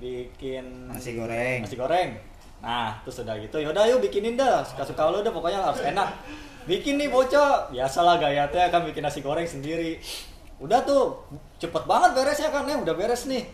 Bikin 0.00 0.88
Nasi 0.88 1.12
goreng. 1.14 1.60
nasi 1.62 1.76
goreng. 1.76 2.16
Nah 2.64 2.96
terus 3.04 3.20
udah 3.20 3.36
gitu 3.40 3.56
yaudah 3.60 3.84
yuk 3.88 4.00
bikinin 4.04 4.36
dah 4.36 4.64
suka 4.64 4.84
suka 4.84 5.12
lu 5.12 5.20
dah 5.20 5.32
pokoknya 5.32 5.60
harus 5.60 5.84
enak. 5.84 6.08
Bikin 6.64 6.96
nih 6.96 7.08
bocah. 7.12 7.68
Biasalah 7.68 8.16
gaya 8.16 8.48
teh 8.48 8.66
kan 8.72 8.82
bikin 8.84 9.04
nasi 9.04 9.20
goreng 9.20 9.46
sendiri. 9.46 10.00
Udah 10.60 10.84
tuh 10.84 11.24
cepet 11.60 11.84
banget 11.88 12.16
beresnya 12.16 12.48
kan 12.52 12.68
ya 12.68 12.76
udah 12.80 12.94
beres 12.96 13.28
nih. 13.28 13.44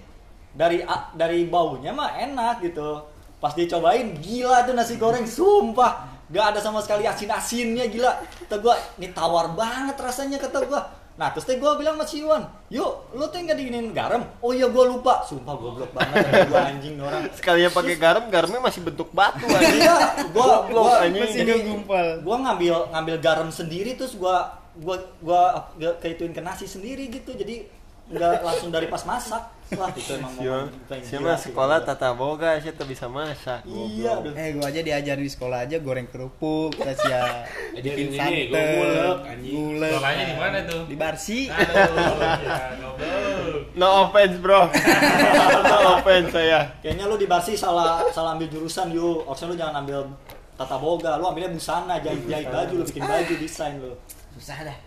Dari 0.56 0.80
dari 1.18 1.44
baunya 1.50 1.92
mah 1.92 2.16
enak 2.16 2.64
gitu. 2.64 3.04
Pas 3.36 3.52
dicobain 3.52 4.16
gila 4.16 4.64
tuh 4.64 4.72
nasi 4.72 4.96
goreng 4.96 5.28
sumpah 5.28 6.15
gak 6.26 6.44
ada 6.54 6.60
sama 6.62 6.82
sekali 6.82 7.06
asin 7.06 7.30
asinnya 7.30 7.86
gila. 7.86 8.18
Kata 8.46 8.58
gua 8.58 8.74
ini 8.98 9.14
tawar 9.14 9.54
banget 9.54 9.94
rasanya 9.98 10.42
kata 10.42 10.66
gua. 10.66 10.82
Nah 11.16 11.32
terus 11.32 11.48
teh 11.48 11.56
gua 11.56 11.80
bilang 11.80 11.96
sama 11.96 12.04
si 12.04 12.20
Iwan 12.20 12.44
yuk 12.68 13.16
lu 13.16 13.24
tuh 13.32 13.40
nggak 13.40 13.56
diinin 13.56 13.96
garam? 13.96 14.20
Oh 14.44 14.52
iya 14.52 14.68
gua 14.68 14.84
lupa. 14.84 15.24
Sumpah 15.24 15.56
goblok 15.56 15.90
banget 15.96 16.50
gua 16.52 16.60
anjing 16.68 17.00
orang. 17.00 17.24
Sekalinya 17.32 17.70
pakai 17.72 17.96
garam, 17.96 18.24
garamnya 18.28 18.60
masih 18.60 18.84
bentuk 18.84 19.08
batu 19.16 19.48
anjing. 19.48 19.80
iya 19.80 19.96
gua 20.36 20.68
Goblok, 20.68 20.84
gua 20.84 21.08
anjing. 21.08 21.48
Gumpal. 21.64 22.06
gua 22.20 22.36
ngambil 22.44 22.74
ngambil 22.92 23.16
garam 23.24 23.48
sendiri 23.48 23.96
terus 23.96 24.12
gua 24.12 24.60
gua 24.76 25.00
gua 25.24 25.72
gua 25.80 25.92
keituin 26.04 26.36
ke 26.36 26.44
nasi 26.44 26.68
sendiri 26.68 27.08
gitu. 27.08 27.32
Jadi 27.32 27.64
nggak 28.12 28.44
langsung 28.44 28.68
dari 28.68 28.86
pas 28.86 29.02
masak 29.08 29.55
wah 29.74 29.90
itu 29.90 30.14
emang 30.14 31.34
sekolah 31.34 31.78
gua. 31.82 31.86
tata 31.90 32.14
boga 32.14 32.54
sih 32.62 32.70
tuh 32.70 32.86
bisa 32.86 33.10
masak. 33.10 33.66
iya 33.66 34.14
aduh. 34.22 34.30
Eh, 34.38 34.54
gua 34.54 34.70
aja 34.70 34.78
diajarin 34.78 35.26
di 35.26 35.32
sekolah 35.32 35.66
aja 35.66 35.82
goreng 35.82 36.06
kerupuk, 36.06 36.78
terus 36.78 37.02
ya 37.02 37.42
Ajarin 37.74 38.06
bikin 38.14 38.54
gulek, 38.54 39.18
anjing. 39.26 39.50
gulek. 39.50 39.90
Sekolahnya 39.90 40.24
di 40.30 40.36
mana 40.38 40.58
tuh? 40.62 40.82
Di 40.86 40.96
Barsi. 40.96 41.40
Aduh, 41.50 41.74
ya, 42.46 42.66
goblok. 42.78 43.60
No 43.74 43.88
offense 44.06 44.36
bro. 44.38 44.60
no 45.70 45.76
offense 45.98 46.30
saya. 46.30 46.60
kayaknya 46.78 47.04
lu 47.10 47.18
di 47.18 47.26
Barsi 47.26 47.58
salah 47.58 48.06
salah 48.14 48.38
ambil 48.38 48.46
jurusan 48.46 48.94
yuk 48.94 49.26
harusnya 49.26 49.46
lu 49.50 49.56
jangan 49.58 49.74
ambil 49.82 49.98
tata 50.54 50.76
boga 50.78 51.18
lu 51.18 51.26
ambilnya 51.26 51.50
busana 51.50 51.98
jahit 51.98 52.22
jahit 52.30 52.48
baju 52.48 52.80
lu 52.80 52.84
bikin 52.86 53.02
baju 53.02 53.34
desain 53.42 53.74
lu 53.82 53.92
Susah 54.36 54.68
dah. 54.68 54.78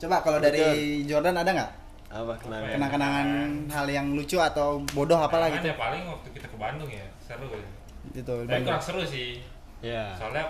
Coba 0.00 0.24
kalau 0.24 0.40
dari 0.40 1.04
Jordan 1.04 1.36
ada 1.36 1.50
nggak 1.52 1.70
Apa 2.14 2.38
kenapa? 2.38 2.70
kenang-kenangan 2.70 3.28
hal 3.74 3.86
yang 3.90 4.06
lucu 4.14 4.38
atau 4.38 4.78
bodoh 4.94 5.18
apalah 5.18 5.50
gitu? 5.50 5.66
ya 5.66 5.74
paling 5.74 6.06
waktu 6.06 6.28
kita 6.30 6.46
ke 6.46 6.54
Bandung 6.54 6.86
ya, 6.86 7.02
seru 7.18 7.50
ya. 7.50 7.66
Gitu. 8.14 8.34
Tapi 8.46 8.62
kurang 8.62 8.84
seru 8.84 9.02
sih. 9.02 9.42
Ya. 9.82 10.14
Soalnya 10.14 10.46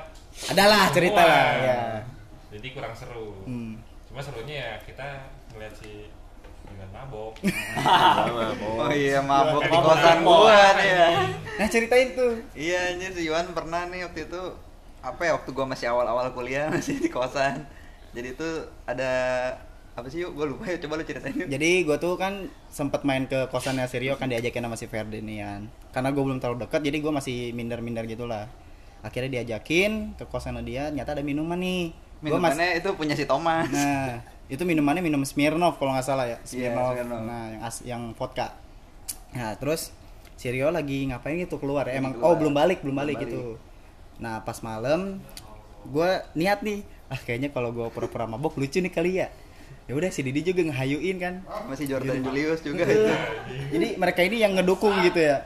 Adalah 0.52 0.92
cerita 0.92 1.22
lah 1.24 1.46
ya. 1.56 1.80
Jadi 2.52 2.66
kurang 2.76 2.92
seru. 2.92 3.48
Hmm. 3.48 3.80
Cuma 4.10 4.20
serunya 4.20 4.54
ya 4.60 4.72
kita 4.84 5.24
ngeliat 5.56 5.72
si 5.72 6.12
dengan 6.68 6.88
mabok. 6.92 7.32
Oh 8.84 8.90
iya 8.92 9.24
mabok 9.24 9.64
di 9.64 9.78
kosan 9.78 10.18
gua 10.20 10.76
nih 10.76 10.88
ya 10.90 11.08
Nah 11.60 11.66
ceritain 11.70 12.12
tuh. 12.18 12.34
iya 12.52 12.92
anjir 12.92 13.14
si 13.14 13.30
Iwan 13.30 13.54
pernah 13.54 13.86
nih 13.88 14.04
waktu 14.04 14.26
itu 14.26 14.42
apa 15.00 15.20
ya 15.22 15.32
waktu 15.36 15.50
gua 15.54 15.66
masih 15.68 15.86
awal-awal 15.92 16.28
kuliah 16.34 16.68
masih 16.74 16.98
di 16.98 17.08
kosan 17.08 17.62
jadi 18.14 18.34
itu 18.34 18.50
ada 18.86 19.12
apa 19.94 20.10
sih 20.10 20.20
yuk 20.20 20.34
gua 20.34 20.46
lupa 20.46 20.66
ya 20.66 20.76
coba 20.76 20.98
lu 20.98 21.04
ceritain 21.04 21.30
yuk 21.32 21.46
Jadi 21.46 21.70
gue 21.82 21.96
tuh 21.96 22.14
kan 22.14 22.50
sempet 22.66 23.06
main 23.06 23.24
ke 23.24 23.46
kosannya 23.46 23.86
Sirio 23.86 24.18
kan 24.18 24.26
diajakin 24.26 24.58
sama 24.60 24.74
si 24.74 24.86
Ferdinand. 24.86 25.70
Karena 25.90 26.10
gue 26.10 26.18
belum 26.20 26.38
terlalu 26.38 26.66
dekat 26.66 26.82
jadi 26.82 26.98
gue 26.98 27.12
masih 27.12 27.36
minder-minder 27.52 28.02
gitulah. 28.04 28.50
Akhirnya 29.00 29.38
diajakin 29.38 30.16
ke 30.16 30.26
kosannya 30.26 30.66
dia, 30.66 30.90
nyata 30.90 31.14
ada 31.14 31.22
minuman 31.22 31.54
nih. 31.54 31.94
Gua 32.20 32.42
mas- 32.42 32.56
minumannya 32.56 32.68
itu 32.74 32.88
punya 32.94 33.14
si 33.14 33.24
Thomas 33.24 33.70
Nah, 33.70 34.18
itu 34.44 34.62
minumannya 34.62 34.98
minum 34.98 35.22
Smirnoff 35.22 35.78
kalau 35.78 35.94
nggak 35.94 36.02
salah 36.02 36.26
ya. 36.26 36.42
Iya, 36.42 36.74
Smirnoff. 36.74 36.90
Smirnoff. 36.98 37.22
Nah, 37.22 37.44
yang 37.48 37.62
as- 37.62 37.84
yang 37.84 38.02
vodka. 38.12 38.50
Nah, 39.30 39.54
terus 39.54 39.94
si 40.34 40.50
Rio 40.50 40.74
lagi 40.74 41.06
ngapain 41.06 41.38
gitu 41.38 41.56
keluar 41.56 41.86
ya? 41.86 42.02
Emang 42.02 42.18
keluar. 42.18 42.26
oh 42.26 42.34
belum 42.34 42.50
balik, 42.50 42.82
belum 42.82 42.98
Belum 42.98 43.14
balik, 43.14 43.16
balik. 43.22 43.30
gitu. 43.30 43.42
Nah, 44.18 44.42
pas 44.42 44.58
malam 44.58 45.22
gue 45.84 46.10
niat 46.32 46.64
nih, 46.64 46.80
ah 47.06 47.20
kayaknya 47.20 47.52
kalau 47.52 47.70
gue 47.70 47.86
pura-pura 47.92 48.24
mabok 48.24 48.56
lucu 48.56 48.80
nih 48.80 48.90
kali 48.90 49.22
ya. 49.22 49.28
Ya 49.84 49.92
udah 49.92 50.08
si 50.08 50.24
Didi 50.24 50.40
juga 50.40 50.64
ngehayuin 50.64 51.16
kan. 51.20 51.34
masih 51.68 51.84
Jordan 51.84 52.24
Julius 52.24 52.64
juga 52.64 52.88
Betul. 52.88 53.04
itu. 53.04 53.12
Jadi 53.76 53.86
mereka 54.00 54.20
ini 54.24 54.36
yang 54.40 54.56
ngedukung 54.56 54.96
gitu 55.04 55.20
ya. 55.20 55.44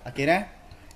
Akhirnya 0.00 0.48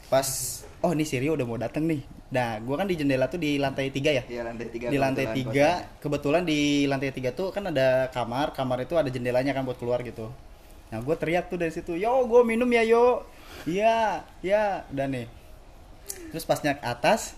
pas 0.08 0.60
oh 0.80 0.96
ini 0.96 1.04
si 1.04 1.20
Rio 1.20 1.36
udah 1.36 1.44
mau 1.44 1.60
dateng 1.60 1.84
nih. 1.84 2.00
Nah, 2.30 2.56
gua 2.62 2.80
kan 2.80 2.86
di 2.88 2.96
jendela 2.96 3.28
tuh 3.28 3.36
di 3.36 3.60
lantai 3.60 3.92
tiga 3.92 4.16
ya? 4.16 4.22
Iya 4.24 4.46
lantai 4.48 4.72
tiga 4.72 4.86
di 4.88 4.96
lantai 4.96 5.26
tiga. 5.34 5.68
kebetulan 6.00 6.46
di 6.46 6.88
lantai 6.88 7.12
tiga 7.12 7.36
tuh 7.36 7.52
kan 7.52 7.68
ada 7.68 8.08
kamar. 8.16 8.56
Kamar 8.56 8.80
itu 8.80 8.96
ada 8.96 9.12
jendelanya 9.12 9.52
kan 9.52 9.68
buat 9.68 9.76
keluar 9.76 10.00
gitu. 10.00 10.32
Nah 10.88 11.04
gue 11.04 11.14
teriak 11.20 11.52
tuh 11.52 11.60
dari 11.60 11.74
situ 11.76 12.00
yo 12.00 12.24
gue 12.24 12.40
minum 12.48 12.70
ya 12.72 12.80
yo. 12.80 13.28
Iya 13.68 14.24
iya. 14.40 14.88
Dan 14.88 15.12
nih. 15.12 15.26
Terus 16.32 16.48
pas 16.48 16.64
naik 16.64 16.80
atas 16.80 17.36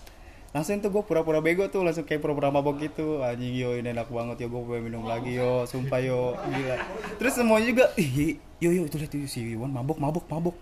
langsung 0.53 0.85
tuh 0.85 0.93
gue 0.93 1.03
pura-pura 1.05 1.41
bego 1.41 1.65
tuh 1.73 1.81
langsung 1.81 2.05
kayak 2.05 2.21
pura-pura 2.21 2.53
mabok 2.53 2.77
gitu 2.77 3.25
anjing 3.25 3.57
yo 3.57 3.73
ini 3.73 3.89
enak 3.97 4.13
banget 4.13 4.45
yo 4.45 4.53
gue 4.53 4.61
pengen 4.69 4.83
minum 4.85 5.05
lagi 5.09 5.33
yo 5.33 5.65
sumpah 5.65 6.01
yo 6.05 6.37
gila 6.37 6.77
terus 7.17 7.41
semuanya 7.41 7.67
juga 7.73 7.85
ih 7.97 8.37
yo 8.61 8.69
yo 8.69 8.85
itu 8.85 9.01
lihat 9.01 9.17
si 9.27 9.57
Iwan 9.57 9.73
mabok 9.73 9.97
mabok 9.97 10.29
mabok 10.29 10.57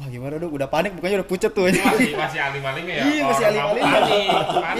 wah 0.00 0.06
gimana 0.08 0.40
dong 0.40 0.52
udah 0.54 0.68
panik 0.70 0.96
bukannya 0.96 1.20
udah 1.20 1.28
pucet 1.28 1.52
tuh 1.52 1.68
masih 1.68 2.16
masih 2.16 2.40
alim-alim 2.40 2.84
ya. 2.88 3.02
Iya 3.04 3.22
masih 3.28 3.44
alim-alim. 3.44 4.28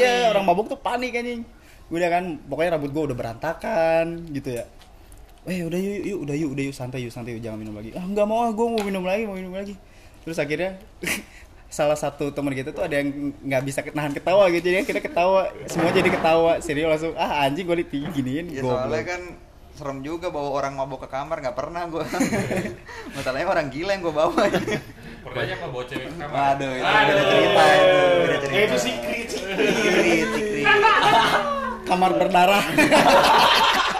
Iya 0.01 0.13
orang 0.33 0.45
mabuk 0.49 0.67
tuh 0.73 0.81
panik 0.81 1.13
anjing. 1.13 1.45
Udah 1.93 2.09
kan 2.09 2.25
pokoknya 2.49 2.71
rambut 2.81 2.91
gua 2.97 3.03
udah 3.13 3.17
berantakan 3.17 4.25
gitu 4.33 4.57
ya. 4.57 4.65
Eh 5.45 5.67
udah 5.67 5.77
yuk, 5.77 6.01
yuk 6.07 6.19
udah 6.25 6.35
yuk 6.39 6.51
udah 6.57 6.65
yuk 6.71 6.75
santai 6.75 7.05
yuk 7.05 7.13
santai 7.13 7.37
yuk 7.37 7.43
jangan 7.45 7.61
minum 7.61 7.77
lagi. 7.77 7.93
Ah 7.93 8.03
nggak 8.03 8.25
mau 8.25 8.49
ah 8.49 8.51
gua 8.57 8.67
mau 8.73 8.81
minum 8.81 9.05
lagi 9.05 9.29
mau 9.29 9.37
minum 9.37 9.53
lagi. 9.53 9.77
Terus 10.25 10.39
akhirnya 10.41 10.81
salah 11.73 11.97
satu 11.97 12.29
teman 12.29 12.53
kita 12.53 12.77
tuh 12.77 12.85
ada 12.85 13.01
yang 13.01 13.33
nggak 13.33 13.63
bisa 13.65 13.81
nahan 13.97 14.13
ketawa 14.13 14.53
gitu. 14.53 14.69
Jadi 14.69 14.85
kita 14.85 15.01
ketawa 15.01 15.49
semua 15.65 15.89
jadi 15.89 16.11
ketawa. 16.13 16.61
Serius 16.61 16.89
langsung 16.93 17.17
ah 17.17 17.49
anjing 17.49 17.65
gue 17.65 17.77
diginiin 17.89 18.53
ya 18.53 18.61
soalnya 18.61 19.05
kan 19.09 19.23
serem 19.73 20.05
juga 20.05 20.29
bawa 20.29 20.53
orang 20.53 20.77
mabok 20.77 21.09
ke 21.09 21.17
kamar 21.17 21.41
nggak 21.41 21.57
pernah 21.57 21.89
gua. 21.89 22.05
Masalahnya 23.17 23.49
orang 23.49 23.67
gila 23.73 23.97
yang 23.97 24.05
gua 24.05 24.15
bawa. 24.29 24.45
Pernahnya 25.25 25.55
apa 25.57 25.67
bawa 25.73 25.85
cewek 25.89 26.13
ke 26.13 26.17
kamar? 26.21 26.35
waduh 26.37 26.73
itu 26.77 26.93
beda 26.93 27.25
cerita 27.25 27.63
itu 27.73 27.97
beda 28.21 28.37
cerita. 28.37 28.53
Eh, 28.53 28.63
itu 28.69 28.77
secret. 28.77 29.27
secret 29.33 30.29
secret 30.37 31.63
kamar 31.93 32.17
berdarah 32.17 32.65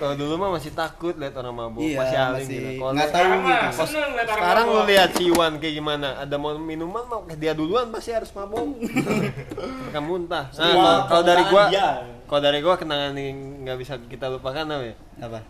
Kalau 0.00 0.16
dulu 0.16 0.32
mah 0.34 0.56
masih 0.56 0.72
takut 0.72 1.12
lihat 1.12 1.36
orang 1.36 1.52
mabuk, 1.52 1.84
Iya, 1.84 2.00
masih 2.00 2.16
alim 2.16 2.32
masih 2.40 2.56
gitu. 2.56 2.68
Kalau 2.80 2.92
nggak 2.96 3.10
tahu 3.12 3.20
gitu. 3.20 3.66
orang 3.68 4.32
Sekarang 4.32 4.66
lu 4.66 4.80
lihat 4.88 5.10
si 5.12 5.22
Iwan 5.28 5.52
kayak 5.60 5.74
gimana? 5.76 6.08
Ada 6.16 6.34
mau 6.34 6.56
minuman 6.56 7.04
mau 7.04 7.20
dia 7.28 7.52
duluan 7.52 7.92
pasti 7.92 8.08
harus 8.08 8.32
mabuk. 8.32 8.80
Mereka 9.84 10.00
muntah. 10.00 10.48
Nah, 10.56 11.04
kalau- 11.04 11.20
dari 11.20 11.42
gua, 11.44 11.64
penggunaan 11.68 11.68
dia. 11.68 11.88
kalau 12.24 12.40
dari 12.40 12.58
gua 12.58 12.74
kenangan 12.74 13.12
yang 13.12 13.36
nggak 13.60 13.76
bisa 13.76 13.92
kita 14.00 14.26
lupakan 14.30 14.64
apa 14.64 14.84
ya? 14.88 14.96
apa 15.20 15.40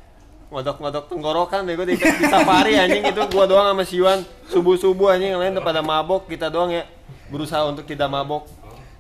Ngodok-ngodok 0.51 1.05
tenggorokan 1.07 1.61
deh 1.63 1.79
gua 1.79 1.87
di, 1.87 1.95
di 1.95 2.27
safari 2.27 2.75
anjing 2.75 3.07
itu 3.07 3.23
gua 3.31 3.47
doang 3.47 3.71
sama 3.71 3.87
si 3.87 4.03
Iwan 4.03 4.19
subuh-subuh 4.51 5.15
anjing 5.15 5.31
yang 5.31 5.39
lain 5.39 5.63
pada 5.63 5.79
mabok, 5.79 6.27
kita 6.27 6.51
doang 6.51 6.75
ya 6.75 6.83
berusaha 7.31 7.63
untuk 7.63 7.87
tidak 7.87 8.11
mabok. 8.11 8.51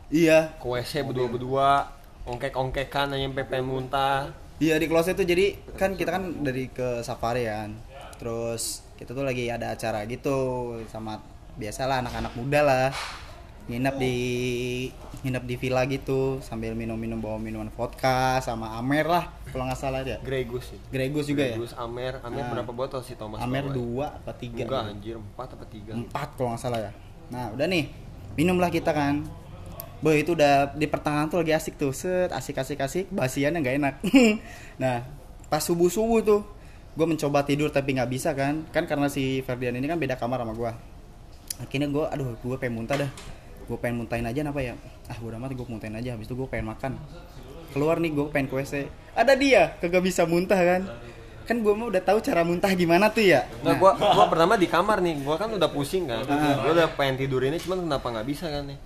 iya 0.07 0.55
Ke 0.55 0.67
WC 0.69 1.03
berdua-berdua, 1.03 1.91
ongkek-ongkekan 2.23 3.11
anjing 3.11 3.35
pengen 3.35 3.67
muntah. 3.67 4.31
Iya 4.61 4.77
di 4.77 4.93
closet 4.93 5.17
tuh 5.17 5.25
jadi 5.25 5.57
kan 5.81 5.97
kita 5.97 6.13
kan 6.13 6.45
dari 6.45 6.69
ke 6.69 7.01
safari 7.01 7.49
kan. 7.49 7.73
Terus 8.21 8.85
kita 9.01 9.17
tuh 9.17 9.25
lagi 9.25 9.49
ada 9.49 9.73
acara 9.73 10.05
gitu 10.05 10.37
sama 10.93 11.17
biasalah 11.57 12.05
anak-anak 12.05 12.37
muda 12.37 12.61
lah. 12.61 12.89
Nginep 13.73 13.97
di 13.97 14.15
nginep 15.25 15.45
di 15.49 15.55
villa 15.57 15.89
gitu 15.89 16.45
sambil 16.45 16.77
minum-minum 16.77 17.17
bawa 17.17 17.41
minuman 17.41 17.73
vodka 17.73 18.37
sama 18.45 18.77
Amer 18.77 19.09
lah 19.09 19.33
kalau 19.49 19.65
nggak 19.65 19.81
salah 19.81 20.05
ya. 20.05 20.21
Gregus 20.21 20.77
itu. 20.77 20.85
Gregus 20.93 21.25
juga 21.25 21.49
ya. 21.49 21.57
Gregus, 21.57 21.73
Amer, 21.81 22.21
Amer 22.21 22.45
Ah. 22.45 22.51
berapa 22.53 22.73
botol 22.77 23.01
sih 23.01 23.17
Thomas? 23.17 23.41
Amer 23.41 23.65
ya? 23.65 23.73
dua 23.73 24.07
apa 24.21 24.37
tiga? 24.37 24.69
Enggak 24.69 24.83
gitu. 24.85 24.93
anjir, 24.93 25.17
empat 25.17 25.49
apa 25.57 25.65
tiga? 25.73 25.93
Empat 25.97 26.29
kalau 26.37 26.53
nggak 26.53 26.61
salah 26.61 26.81
ya. 26.85 26.93
Nah 27.33 27.49
udah 27.57 27.65
nih 27.65 27.89
minumlah 28.37 28.69
kita 28.69 28.93
kan. 28.93 29.25
Boy 30.01 30.25
itu 30.25 30.33
udah 30.33 30.73
di 30.73 30.89
pertengahan 30.89 31.29
tuh 31.29 31.45
lagi 31.45 31.53
asik 31.53 31.77
tuh, 31.77 31.93
set 31.93 32.33
asik 32.33 32.57
asik 32.57 32.81
asik, 32.81 33.07
basiannya 33.13 33.61
nggak 33.61 33.77
enak. 33.77 33.95
nah 34.83 35.05
pas 35.53 35.61
subuh 35.61 35.93
subuh 35.93 36.25
tuh, 36.25 36.41
gue 36.97 37.07
mencoba 37.07 37.45
tidur 37.45 37.69
tapi 37.69 37.93
nggak 38.01 38.09
bisa 38.09 38.33
kan, 38.33 38.65
kan 38.73 38.89
karena 38.89 39.13
si 39.13 39.45
Ferdian 39.45 39.77
ini 39.77 39.85
kan 39.85 40.01
beda 40.01 40.17
kamar 40.17 40.41
sama 40.41 40.57
gue. 40.57 40.73
Akhirnya 41.61 41.93
gue, 41.93 42.05
aduh 42.09 42.33
gue 42.41 42.57
pengen 42.57 42.81
muntah 42.81 42.97
dah, 42.97 43.11
gue 43.69 43.77
pengen 43.77 44.01
muntahin 44.01 44.25
aja 44.25 44.41
apa 44.41 44.61
ya? 44.65 44.75
Ah 45.05 45.21
gue 45.21 45.29
udah 45.29 45.37
mati 45.37 45.53
gue 45.53 45.69
muntahin 45.69 45.93
aja, 45.93 46.17
habis 46.17 46.25
itu 46.25 46.33
gue 46.33 46.49
pengen 46.49 46.73
makan. 46.73 46.97
Keluar 47.77 48.01
nih 48.01 48.11
gue 48.17 48.25
pengen 48.33 48.49
ke 48.49 48.57
WC, 48.57 48.89
ada 49.13 49.37
dia, 49.37 49.77
kagak 49.85 50.01
bisa 50.01 50.25
muntah 50.25 50.57
kan? 50.57 50.89
Kan 51.45 51.61
gue 51.61 51.73
mah 51.77 51.93
udah 51.93 52.01
tahu 52.01 52.25
cara 52.25 52.41
muntah 52.41 52.73
gimana 52.73 53.13
tuh 53.13 53.27
ya. 53.27 53.45
Nah, 53.67 53.75
gua 53.75 53.99
gua 53.99 54.31
pertama 54.31 54.55
di 54.55 54.71
kamar 54.71 55.03
nih, 55.03 55.19
gua 55.21 55.35
kan 55.35 55.51
udah 55.51 55.67
pusing 55.69 56.07
kan. 56.07 56.23
Ah. 56.31 56.63
Gua 56.63 56.73
udah 56.73 56.89
pengen 56.95 57.19
tidur 57.21 57.43
ini 57.43 57.59
cuman 57.59 57.85
kenapa 57.91 58.07
nggak 58.07 58.27
bisa 58.31 58.47
kan 58.49 58.71
nih. 58.71 58.79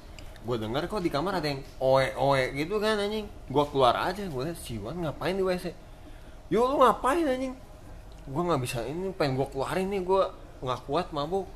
Gua 0.45 0.61
dengar 0.61 0.85
kok 0.85 1.01
di 1.01 1.09
kamar 1.09 1.41
ada 1.41 1.49
yang 1.49 1.65
oe 1.81 2.13
oe 2.21 2.43
gitu 2.53 2.77
kan 2.77 3.01
anjing. 3.01 3.25
Gua 3.49 3.65
keluar 3.65 3.97
aja, 3.97 4.21
gua 4.29 4.45
liat 4.45 4.61
si 4.61 4.77
Wan 4.77 5.01
ngapain 5.01 5.33
di 5.33 5.41
WC. 5.41 5.73
Yo 6.53 6.69
lu 6.69 6.85
ngapain 6.85 7.25
anjing? 7.25 7.57
Gua 8.29 8.53
nggak 8.53 8.61
bisa 8.61 8.85
ini 8.85 9.09
pengen 9.17 9.41
gua 9.41 9.49
keluarin 9.49 9.89
nih 9.89 10.05
gua 10.05 10.37
nggak 10.61 10.81
kuat 10.85 11.09
mabuk. 11.17 11.49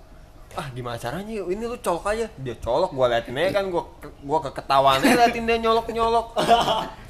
Ah 0.57 0.73
gimana 0.73 0.97
caranya? 0.97 1.45
Ini 1.45 1.64
lu 1.68 1.76
colok 1.85 2.09
aja. 2.09 2.25
Dia 2.40 2.57
colok 2.57 2.97
gua 2.97 3.12
liatin 3.12 3.37
aja 3.37 3.61
kan 3.61 3.68
gua 3.68 3.85
gua 4.25 4.40
keketahuan 4.49 5.04
aja 5.04 5.16
liatin 5.21 5.45
dia 5.45 5.61
nyolok-nyolok. 5.61 6.26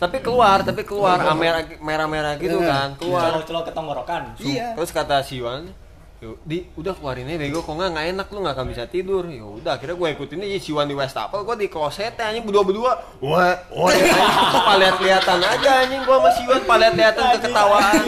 tapi 0.02 0.18
keluar, 0.18 0.66
tapi 0.66 0.82
keluar 0.82 1.22
ah, 1.22 1.38
merah 1.38 1.62
merah-merah 1.78 2.34
gitu 2.42 2.58
kan. 2.58 2.98
Keluar. 2.98 3.30
Celok-celok 3.30 3.70
ke 3.70 3.72
tenggorokan. 3.72 4.22
Iya. 4.42 4.74
Terus 4.74 4.90
kata 4.90 5.22
si 5.22 5.38
Wan, 5.38 5.70
Yuk, 6.18 6.34
di 6.42 6.66
udah 6.74 6.98
keluarin 6.98 7.30
aja 7.30 7.38
bego. 7.38 7.62
Kok 7.62 7.78
nggak 7.78 7.90
nggak 7.94 8.06
enak 8.10 8.26
lu 8.34 8.38
nggak 8.42 8.54
akan 8.58 8.66
bisa 8.74 8.84
tidur. 8.90 9.22
Ya 9.30 9.46
udah 9.46 9.78
akhirnya 9.78 9.94
gue 9.94 10.08
ikutin 10.18 10.42
aja 10.42 10.58
si 10.58 10.74
Wan 10.74 10.90
di 10.90 10.98
Westapel 10.98 11.46
gue 11.46 11.56
di 11.62 11.68
kloset 11.70 12.18
anjing 12.18 12.42
berdua 12.42 12.66
berdua 12.66 12.92
wah 13.22 13.54
wah 13.70 13.94
anjing 13.94 14.64
palet 14.66 14.94
kelihatan 14.98 15.38
aja 15.38 15.70
anjing. 15.86 16.02
Gue 16.02 16.16
sama 16.18 16.30
si 16.34 16.42
Wan 16.50 16.62
palet 16.66 16.90
kelihatan 16.90 17.24
keketawaan 17.38 18.02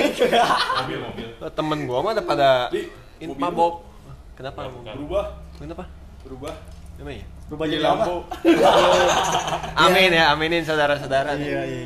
mobil 0.83 0.99
mobil. 1.07 1.29
Temen 1.55 1.79
gue 1.87 1.99
mah 2.03 2.11
udah 2.19 2.27
pada 2.27 2.51
in 3.23 3.31
mabok. 3.39 3.87
Kenapa? 4.35 4.67
Berubah. 4.67 5.25
Kenapa? 5.61 5.85
Berubah. 6.27 6.55
Emang 6.99 7.15
ya 7.15 7.27
Berubah 7.47 7.67
jadi 7.67 7.83
lampu. 7.83 8.17
amin 9.87 10.11
ya 10.15 10.31
aminin 10.35 10.63
saudara-saudara. 10.63 11.35
Iya, 11.35 11.63
iya. 11.67 11.85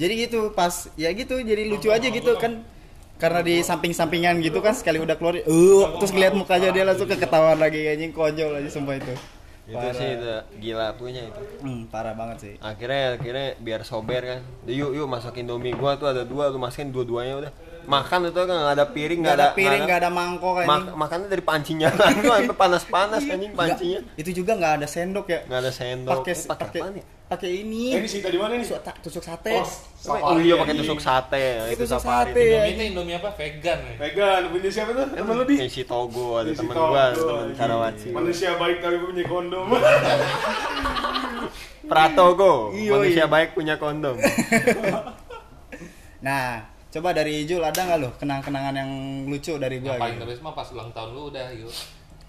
Jadi 0.00 0.12
gitu 0.24 0.52
pas 0.56 0.88
ya 0.96 1.12
gitu 1.12 1.36
jadi 1.40 1.68
lucu 1.68 1.92
aja 1.92 2.08
gitu 2.08 2.32
kan 2.40 2.64
karena 3.22 3.38
di 3.40 3.62
samping-sampingan 3.62 4.42
gitu 4.42 4.58
kan 4.58 4.74
sekali 4.74 4.98
udah 4.98 5.14
keluar 5.14 5.38
uh 5.38 5.84
terus 5.96 6.10
ngeliat 6.10 6.34
mukanya 6.34 6.68
dia 6.68 6.82
langsung 6.82 7.06
keketahuan 7.06 7.54
lagi 7.56 7.86
anjing 7.86 8.10
konyol 8.10 8.50
aja 8.52 8.66
sumpah 8.68 8.98
itu. 8.98 9.14
itu 9.62 9.78
Parah. 9.78 9.94
sih 9.94 10.08
itu 10.12 10.26
gila 10.58 10.90
punya 10.92 11.22
itu 11.22 11.38
Hmm, 11.62 11.86
parah 11.86 12.12
banget 12.12 12.36
sih. 12.40 12.54
akhirnya 12.58 13.14
akhirnya 13.14 13.54
biar 13.56 13.80
sober 13.82 14.20
kan 14.20 14.40
yuk 14.66 14.90
yuk 14.90 15.06
masakin 15.06 15.46
indomie 15.46 15.70
gua 15.72 15.94
tuh 15.94 16.10
ada 16.10 16.26
dua 16.26 16.50
lu 16.50 16.58
masukin 16.58 16.90
dua-duanya 16.90 17.38
udah 17.38 17.52
makan 17.84 18.26
itu 18.26 18.38
kan 18.40 18.56
nggak 18.56 18.74
ada 18.74 18.86
piring 18.88 19.20
Gak 19.22 19.34
ada 19.34 19.48
piring, 19.52 19.82
nggak 19.82 19.90
gak 19.92 20.00
ada 20.02 20.10
mangkok 20.10 20.54
Mak 20.56 20.66
anjing. 20.66 20.94
makannya 20.96 21.28
dari 21.30 21.42
pancinya 21.42 21.88
kan 21.90 22.10
tuh 22.42 22.54
panas-panas 22.56 23.22
anjing 23.24 23.50
Nggak, 23.50 23.58
pancinya 23.70 23.98
itu 24.16 24.30
juga 24.32 24.52
nggak 24.52 24.72
ada 24.76 24.86
sendok 24.86 25.26
ya. 25.26 25.40
nggak 25.46 25.60
ada 25.60 25.72
sendok 25.72 26.10
Pakai 26.16 26.34
pakai 26.34 26.46
pakai 26.48 26.80
apa 26.80 26.88
nih 26.90 27.04
pakai 27.32 27.48
eh, 27.48 27.64
ini 27.64 27.96
ini. 27.96 28.04
sih 28.04 28.20
tadi 28.20 28.36
mana 28.36 28.60
nih 28.60 28.68
Tusuk, 29.00 29.24
sate. 29.24 29.56
oh, 29.56 29.64
oh 30.12 30.36
iya 30.36 30.60
pakai 30.60 30.76
tusuk 30.76 31.00
sate 31.00 31.72
itu 31.72 31.80
Tusuk 31.80 31.96
safari 31.96 32.28
sate 32.28 32.42
ya. 32.44 32.68
Indomie 32.68 32.76
itu 32.76 32.82
Indomie 32.92 33.16
apa? 33.16 33.32
Vegan 33.32 33.78
ya? 33.80 33.94
Vegan 33.96 34.42
punya 34.52 34.68
siapa 34.68 34.92
tuh 34.92 35.06
temen 35.16 35.34
lu 35.40 35.44
di 35.48 35.56
si 35.66 35.82
Togo 35.88 36.36
ada 36.36 36.52
temen 36.52 36.76
Togo, 36.76 36.92
gua 36.92 37.04
temen 37.16 37.48
anjing. 37.48 37.56
Karawaci 37.56 38.08
manusia 38.12 38.60
baik 38.60 38.84
tapi 38.84 38.96
punya 39.00 39.24
kondom 39.24 39.66
Pratogo 41.90 42.52
Iya, 42.76 42.90
manusia 42.94 43.24
iya. 43.24 43.32
baik 43.32 43.48
punya 43.56 43.74
kondom 43.80 44.20
Nah, 46.22 46.62
coba 46.86 47.10
dari 47.10 47.42
Jul 47.42 47.58
ada 47.58 47.82
nggak 47.82 47.98
lo 47.98 48.14
kenang-kenangan 48.14 48.78
yang 48.78 48.90
lucu 49.26 49.58
dari 49.58 49.82
gua? 49.82 49.98
Yang 49.98 50.02
paling 50.06 50.18
gitu? 50.22 50.38
mah 50.46 50.54
pas 50.54 50.70
ulang 50.70 50.94
tahun 50.94 51.10
lu 51.10 51.34
udah 51.34 51.50
yuk. 51.50 51.74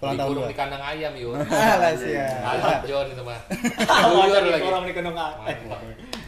Ulang 0.04 0.20
tahun 0.20 0.32
gua. 0.36 0.48
di 0.52 0.56
kandang 0.56 0.82
ayam 0.84 1.12
yuk. 1.16 1.32
Alah 1.72 1.92
siap. 1.96 2.44
Mantap 2.44 2.82
John 2.84 3.06
itu 3.08 3.22
mah. 3.24 3.40
Dari 4.36 4.50
lagi. 4.52 4.64
orang 4.68 4.84
di 4.84 4.92
kendong 4.92 5.16
Mantap. 5.16 5.56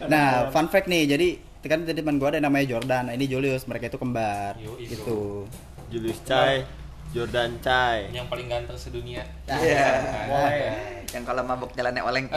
Nah, 0.09 0.49
fun 0.49 0.67
fact 0.73 0.89
nih, 0.89 1.05
jadi 1.17 1.29
kan 1.67 1.83
tadi 1.83 1.99
teman 1.99 2.17
gua 2.17 2.31
ada 2.31 2.41
namanya 2.41 2.79
Jordan, 2.79 3.11
ini 3.11 3.27
Julius, 3.27 3.67
mereka 3.67 3.91
itu 3.91 3.99
kembar, 3.99 4.55
gitu. 4.79 5.51
Julius 5.91 6.19
Chai 6.27 6.67
Jordan 7.15 7.63
Chai 7.63 8.11
Yang 8.11 8.27
paling 8.29 8.47
ganteng 8.51 8.79
sedunia. 8.79 9.23
Iya. 9.47 9.89
Boleh. 10.27 11.07
Yang 11.15 11.25
kalau 11.25 11.43
mabuk 11.47 11.71
jalannya 11.73 12.03
oleng. 12.03 12.27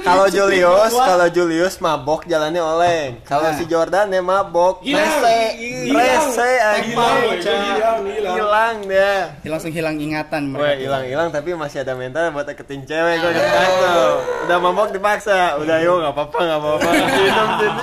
kalau 0.00 0.26
Julius 0.26 0.90
kalau 0.90 1.28
Julius 1.28 1.74
mabok 1.78 2.24
jalannya 2.24 2.58
oleng 2.58 3.10
kalau 3.22 3.44
Nah. 3.44 3.54
si 3.54 3.64
Jordan 3.64 4.08
ya 4.08 4.18
mabok 4.18 4.80
Hilang. 4.80 5.04
rese 5.04 5.38
Hilang. 5.54 5.94
rese 5.94 6.50
Hilang, 6.50 6.82
boy. 6.90 7.20
hilang 7.36 8.00
hilang 8.02 8.34
hilang 8.34 8.76
dia 8.84 9.12
Dia 9.38 9.50
langsung 9.50 9.70
hilang 9.70 9.96
ingatan 9.96 10.42
Wah 10.50 10.64
mereka. 10.64 10.80
hilang 10.80 11.04
hilang 11.04 11.28
tapi 11.28 11.52
masih 11.52 11.78
ada 11.80 11.92
mental 11.92 12.30
buat 12.30 12.44
deketin 12.44 12.82
cewek 12.82 13.14
gue 13.16 13.30
tuh. 13.30 14.12
Udah 14.44 14.58
mabok 14.58 14.90
dipaksa. 14.90 15.56
Udah 15.56 15.78
yuk 15.78 16.00
nggak 16.00 16.12
apa-apa 16.12 16.38
nggak 16.40 16.58
apa-apa. 16.58 16.88
Minum 17.20 17.48
sini. 17.54 17.82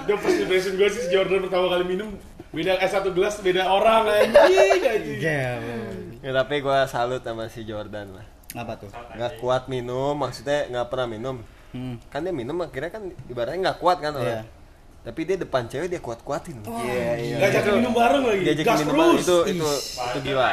Itu 0.00 0.12
first 0.16 0.38
impression 0.38 0.72
gue 0.74 0.88
sih 0.88 1.00
si 1.02 1.08
Jordan 1.10 1.44
pertama 1.44 1.66
kali 1.68 1.84
minum 1.84 2.08
beda 2.50 2.76
eh 2.76 2.88
satu 2.88 3.10
gelas 3.10 3.38
beda 3.38 3.62
orang 3.62 4.10
anjing 4.10 4.82
anjing. 4.82 6.09
Iya. 6.20 6.30
Ya, 6.30 6.30
tapi 6.44 6.54
gue 6.60 6.78
salut 6.86 7.22
sama 7.24 7.48
si 7.48 7.64
Jordan 7.64 8.12
lah. 8.12 8.26
Apa 8.52 8.76
tuh? 8.76 8.90
Nggak 8.92 9.40
kuat 9.40 9.72
minum, 9.72 10.12
maksudnya 10.12 10.68
nggak 10.68 10.86
pernah 10.92 11.06
minum. 11.08 11.36
Hmm. 11.70 11.96
Kan 12.10 12.26
dia 12.26 12.34
minum 12.34 12.58
akhirnya 12.60 12.90
kan 12.90 13.02
ibaratnya 13.30 13.58
nggak 13.70 13.78
kuat 13.78 13.98
kan 14.02 14.12
orang. 14.12 14.42
Iya. 14.42 14.58
Tapi 15.00 15.20
dia 15.24 15.40
depan 15.40 15.64
cewek 15.64 15.88
dia 15.88 15.96
kuat-kuatin. 15.96 16.60
Iya, 16.60 17.10
iya. 17.16 17.36
Ngajakin 17.40 17.72
minum 17.80 17.92
bareng 17.96 18.20
lagi. 18.20 18.42
Jadi 18.52 18.60
Gas 18.60 18.80
minum 18.84 19.16
terus. 19.16 19.24
itu 19.24 19.36
itu 19.48 19.70
itu 19.96 20.18
gila. 20.28 20.48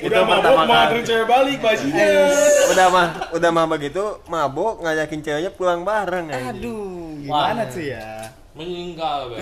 Udah 0.00 0.22
mabok 0.24 0.52
mau 0.64 0.76
anterin 0.80 1.04
cewek 1.04 1.26
balik 1.28 1.58
bajingan. 1.60 2.08
Udah 2.72 2.86
mah 2.88 3.06
udah 3.36 3.50
mah 3.52 3.66
begitu 3.68 4.04
mabok 4.32 4.80
ngajakin 4.80 5.20
ceweknya 5.20 5.52
pulang 5.52 5.84
bareng. 5.84 6.24
Aduh, 6.32 7.20
gimana 7.20 7.68
Wah. 7.68 7.68
tuh 7.68 7.84
ya? 7.84 8.04
Meninggal. 8.56 9.20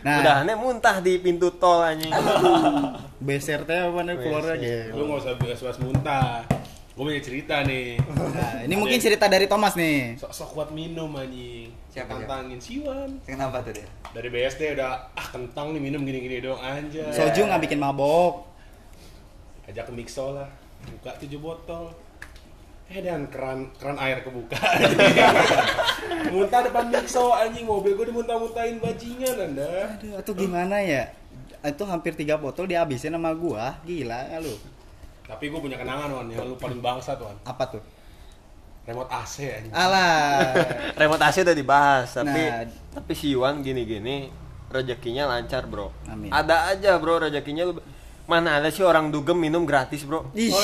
Nah, 0.00 0.24
Udah 0.24 0.40
aneh 0.40 0.56
muntah 0.56 0.96
di 1.04 1.20
pintu 1.20 1.52
tol 1.60 1.84
anjing. 1.84 2.08
beser 3.20 3.68
teh 3.68 3.76
apa 3.76 4.00
nih 4.00 4.16
keluarnya 4.16 4.56
gitu. 4.56 4.96
Lu 4.96 5.02
nggak 5.12 5.20
usah 5.20 5.34
bahas-bahas 5.36 5.78
muntah. 5.84 6.40
Gue 6.96 7.04
punya 7.16 7.22
cerita 7.22 7.64
nih. 7.64 7.96
Nah, 8.12 8.60
ini 8.66 8.74
mungkin 8.76 9.00
cerita 9.00 9.24
dari 9.24 9.48
Thomas 9.48 9.72
nih. 9.72 10.20
Sok-sok 10.20 10.48
kuat 10.52 10.68
minum 10.74 11.08
anjing. 11.16 11.72
Siapa, 11.88 12.12
siapa? 12.12 12.28
Tantangin 12.28 12.60
Siwan. 12.60 13.10
Kenapa 13.24 13.64
tuh 13.64 13.72
dia? 13.72 13.88
Dari 14.12 14.28
BSD 14.28 14.76
udah 14.76 15.08
ah 15.16 15.26
kentang 15.32 15.72
nih 15.72 15.80
minum 15.80 16.04
gini-gini 16.04 16.44
doang 16.44 16.60
anjay. 16.60 17.08
Soju 17.08 17.48
nggak 17.48 17.62
bikin 17.64 17.80
mabok. 17.80 18.44
Ajak 19.64 19.88
ke 19.88 19.92
Mixo 19.96 20.34
lah. 20.34 20.50
Buka 20.92 21.14
tujuh 21.24 21.40
botol. 21.40 21.94
Eh 22.90 23.00
dan 23.00 23.30
keran 23.30 23.70
keran 23.78 23.96
air 23.96 24.20
kebuka. 24.20 24.58
Muntah 26.34 26.60
depan 26.68 26.90
Mixo 26.90 27.32
anjing 27.32 27.64
mobil 27.64 27.94
gue 27.96 28.06
dimuntah-muntahin 28.10 28.76
bajingan 28.76 29.36
anda. 29.40 29.94
Aduh, 29.94 30.18
atau 30.20 30.32
gimana 30.34 30.82
ya? 30.82 31.19
Itu 31.62 31.84
hampir 31.84 32.12
tiga 32.14 32.36
botol 32.36 32.64
dihabisin 32.64 33.12
sama 33.12 33.32
gua. 33.32 33.76
Gila 33.82 34.16
nggak 34.26 34.40
lu? 34.40 34.54
Tapi 35.24 35.44
gue 35.46 35.60
punya 35.60 35.76
kenangan 35.76 36.10
wan 36.10 36.26
yang 36.26 36.42
lu 36.44 36.56
paling 36.56 36.80
bangsa 36.80 37.14
tuh 37.14 37.28
wan. 37.28 37.36
Apa 37.44 37.64
tuh? 37.68 37.82
Remote 38.82 39.06
AC 39.06 39.34
anjing. 39.46 39.70
Alah. 39.70 40.56
Remote 41.00 41.22
AC 41.22 41.36
udah 41.40 41.54
dibahas, 41.54 42.08
tapi 42.10 42.40
Nah. 42.40 42.66
tapi 42.90 43.12
si 43.14 43.30
Iwan 43.30 43.60
gini-gini 43.60 44.32
rezekinya 44.66 45.28
lancar, 45.28 45.68
Bro. 45.68 45.92
Amin. 46.08 46.32
Ada 46.32 46.74
aja, 46.74 46.96
Bro, 46.96 47.22
rezekinya 47.22 47.68
lu 47.68 47.78
mana 48.30 48.62
ada 48.62 48.70
sih 48.70 48.80
orang 48.80 49.10
dugem 49.10 49.34
minum 49.34 49.66
gratis, 49.66 50.06
Bro? 50.06 50.30
Ih. 50.32 50.54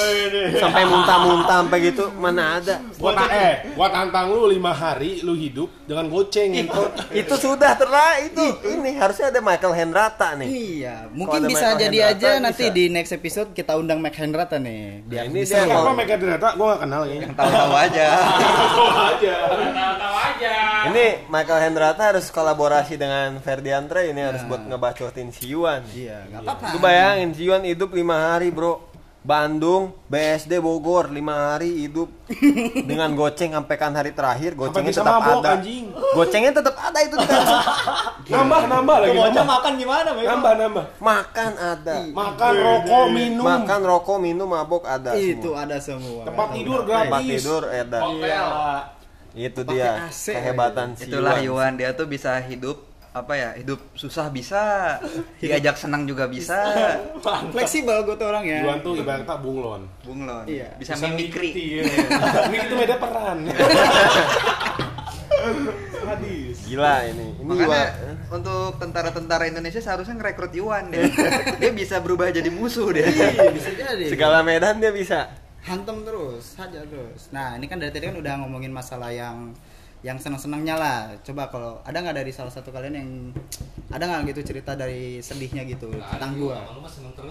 Sampai 0.55 0.87
muntah-muntah 0.87 1.59
sampai 1.61 1.79
gitu, 1.85 2.15
mana 2.15 2.57
ada? 2.57 2.79
Gua 2.95 3.11
ta- 3.11 3.27
eh, 3.29 3.75
gua 3.75 3.91
tantang 3.91 4.31
lu 4.31 4.47
lima 4.47 4.71
hari 4.71 5.19
lu 5.21 5.35
hidup 5.35 5.67
dengan 5.83 6.07
goceng 6.07 6.55
ngentot. 6.55 7.11
Itu 7.11 7.35
sudah 7.35 7.75
terlah 7.75 8.23
itu. 8.23 8.39
Ini 8.63 8.95
harusnya 8.97 9.29
ada 9.29 9.41
Michael 9.41 9.75
Henrata 9.75 10.29
nih. 10.35 10.47
Iya, 10.47 11.11
mungkin 11.11 11.43
bisa 11.45 11.75
Michael 11.75 11.83
jadi 11.83 11.99
Hendrata, 12.01 12.15
aja 12.17 12.29
bisa. 12.31 12.45
nanti 12.47 12.65
di 12.71 12.85
next 12.87 13.11
episode 13.11 13.49
kita 13.51 13.75
undang 13.75 13.99
Mac 13.99 14.15
Hendrata 14.15 14.57
nih. 14.57 15.03
Biar 15.03 15.25
Nah, 15.25 15.29
ini 15.29 15.39
bisa 15.43 15.55
dia 15.57 15.67
Siapa 15.67 15.75
kalau- 15.77 15.93
mereka 15.93 16.15
ternyata 16.17 16.47
gua 16.55 16.67
gak 16.69 16.81
kenal 16.81 17.01
kayaknya. 17.03 17.29
Tahu-tahu 17.35 17.73
aja. 17.75 18.07
Tahu 18.77 18.87
aja. 19.11 19.35
Tahu-tahu 19.67 20.17
aja. 20.17 20.55
Ini 20.87 21.07
Michael 21.27 21.61
Hendrata 21.63 22.03
harus 22.07 22.27
kolaborasi 22.29 22.95
dengan 22.95 23.41
Ferdiantre 23.41 24.07
ini 24.07 24.23
harus 24.23 24.43
buat 24.45 24.63
ngebacotin 24.63 25.29
si 25.29 25.51
Yuan. 25.51 25.83
Iya, 25.91 26.31
nggak 26.31 26.41
apa-apa. 26.45 26.67
Lu 26.71 26.79
bayangin 26.79 27.31
si 27.33 27.43
Yuan 27.57 27.73
hidup 27.73 27.97
lima 27.97 28.37
hari, 28.37 28.53
Bro. 28.53 28.85
Bandung, 29.27 29.97
BSD 30.07 30.63
Bogor, 30.63 31.11
lima 31.11 31.57
hari 31.57 31.83
hidup 31.83 32.07
dengan 32.87 33.11
goceng 33.17 33.59
sampai 33.59 33.75
kan 33.75 33.91
hari 33.91 34.15
terakhir, 34.15 34.55
gocengnya 34.55 34.95
tetap 34.95 35.19
mabok, 35.19 35.43
ada. 35.43 35.59
anjing. 35.59 35.91
Gocengnya 35.91 36.53
tetap 36.55 36.79
ada 36.79 36.99
itu. 37.03 37.17
Nambah, 38.31 38.63
nambah 38.71 38.97
lagi. 39.03 39.19
Nambah, 39.19 39.47
makan 39.51 39.73
gimana, 39.83 40.09
Bego? 40.15 40.29
nambah. 40.31 40.53
nambah. 40.63 40.85
Makan 41.03 41.53
ada. 41.59 41.95
Makan, 42.07 42.53
rokok, 42.55 43.05
minum. 43.11 43.43
Makan 43.43 43.81
rokok, 43.83 44.19
minum, 44.23 44.47
mabok 44.47 44.85
ada. 44.87 45.19
Itu 45.19 45.59
semua. 45.59 45.65
ada 45.67 45.77
semua. 45.83 46.23
Tempat 46.23 46.47
tidur 46.55 46.81
Tempat 46.87 47.07
gratis. 47.11 47.27
tidur 47.27 47.63
ada. 47.67 47.99
Iya. 48.07 48.43
Itu 49.35 49.61
dia 49.67 50.07
AC. 50.07 50.39
kehebatan 50.39 50.95
si 50.95 51.11
Itulah 51.11 51.43
Iwan. 51.43 51.47
Yuan 51.47 51.73
dia 51.83 51.91
tuh 51.99 52.07
bisa 52.07 52.39
hidup 52.47 52.79
apa 53.17 53.33
ya 53.33 53.51
hidup 53.57 53.81
susah 53.93 54.29
bisa 54.29 54.61
diajak 55.41 55.75
senang 55.75 56.05
juga 56.05 56.29
bisa 56.29 56.61
Fleksibel 57.49 58.05
gue 58.05 58.15
tuh 58.15 58.29
orangnya. 58.29 58.61
Iwan 58.63 58.79
tuh 58.81 58.93
ibaratnya 58.95 59.37
bunglon. 59.37 59.83
bunglon 60.03 60.45
Iya. 60.45 60.77
bisa 60.77 60.93
mimikri 60.97 61.51
Iya. 61.51 61.83
Ini 62.49 62.57
itu 62.63 62.75
beda 62.77 62.97
peran. 62.97 63.39
Hadis. 66.07 66.57
Gila 66.65 67.03
ini. 67.05 67.35
Ini 67.35 67.43
makanya 67.43 67.67
Iwan. 67.67 68.17
untuk 68.33 68.79
tentara-tentara 68.79 69.45
Indonesia 69.47 69.81
seharusnya 69.81 70.15
ngerekrut 70.15 70.53
Yuan 70.53 70.87
deh 70.89 71.03
dia 71.59 71.71
bisa 71.73 71.99
berubah 71.99 72.31
jadi 72.31 72.47
musuh 72.47 72.91
deh 72.91 73.03
Iya, 73.03 73.51
bisa 73.51 73.71
jadi. 73.73 74.05
Segala 74.07 74.43
medan 74.43 74.79
dia 74.79 74.91
bisa. 74.91 75.27
hantem 75.63 76.07
terus, 76.07 76.55
hajar 76.55 76.87
terus. 76.87 77.27
Nah, 77.31 77.59
ini 77.59 77.67
kan 77.67 77.83
dari 77.83 77.91
tadi 77.91 78.07
kan 78.07 78.15
udah 78.15 78.39
ngomongin 78.39 78.71
masalah 78.71 79.11
yang 79.11 79.51
yang 80.07 80.15
senang-senangnya 80.17 80.79
lah. 80.79 80.99
Coba 81.21 81.51
kalau 81.51 81.83
ada 81.83 81.99
nggak 81.99 82.15
dari 82.17 82.31
salah 82.31 82.49
satu 82.49 82.71
kalian 82.71 82.95
yang 82.95 83.11
ada 83.91 84.03
nggak 84.03 84.31
gitu 84.31 84.55
cerita 84.55 84.75
dari 84.75 85.19
sedihnya 85.19 85.67
gitu 85.67 85.91
tentang 85.91 86.35
gua? 86.37 86.59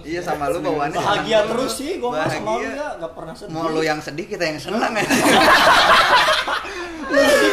iya 0.03 0.19
sama 0.19 0.47
lu 0.47 0.59
bawaannya 0.59 0.95
Bahagia 0.95 1.39
senang 1.41 1.51
terus 1.51 1.71
sih, 1.73 1.91
gua 1.99 2.09
mah 2.15 2.27
sama 2.27 2.51
lu 2.53 2.67
enggak 2.67 3.11
pernah 3.11 3.33
sedih. 3.35 3.51
mau 3.51 3.67
lu 3.67 3.81
yang 3.81 3.99
sedih 3.99 4.25
kita 4.25 4.43
yang 4.45 4.59
senang 4.59 4.91
ya 4.91 5.03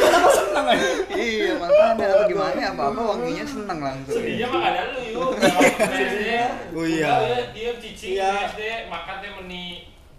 Kenapa 0.02 0.28
seneng 0.32 0.66
aja? 0.66 0.88
iya 1.12 1.52
makanya 1.54 2.04
atau 2.08 2.24
gimana 2.26 2.56
ya 2.56 2.68
apa 2.72 2.82
apa 2.88 3.00
wanginya 3.04 3.44
senang 3.44 3.78
langsung 3.78 4.16
Sedihnya 4.16 4.46
mah 4.48 4.62
ada 4.64 4.82
lu 4.90 5.00
yuk. 5.02 5.30
Oh 6.72 6.86
iya. 6.88 7.12
Dia 7.52 7.70
cicing 7.76 8.16
Iya. 8.16 8.48
SD 8.48 8.60
makan 8.88 9.16
teh 9.20 9.30
meni 9.36 9.64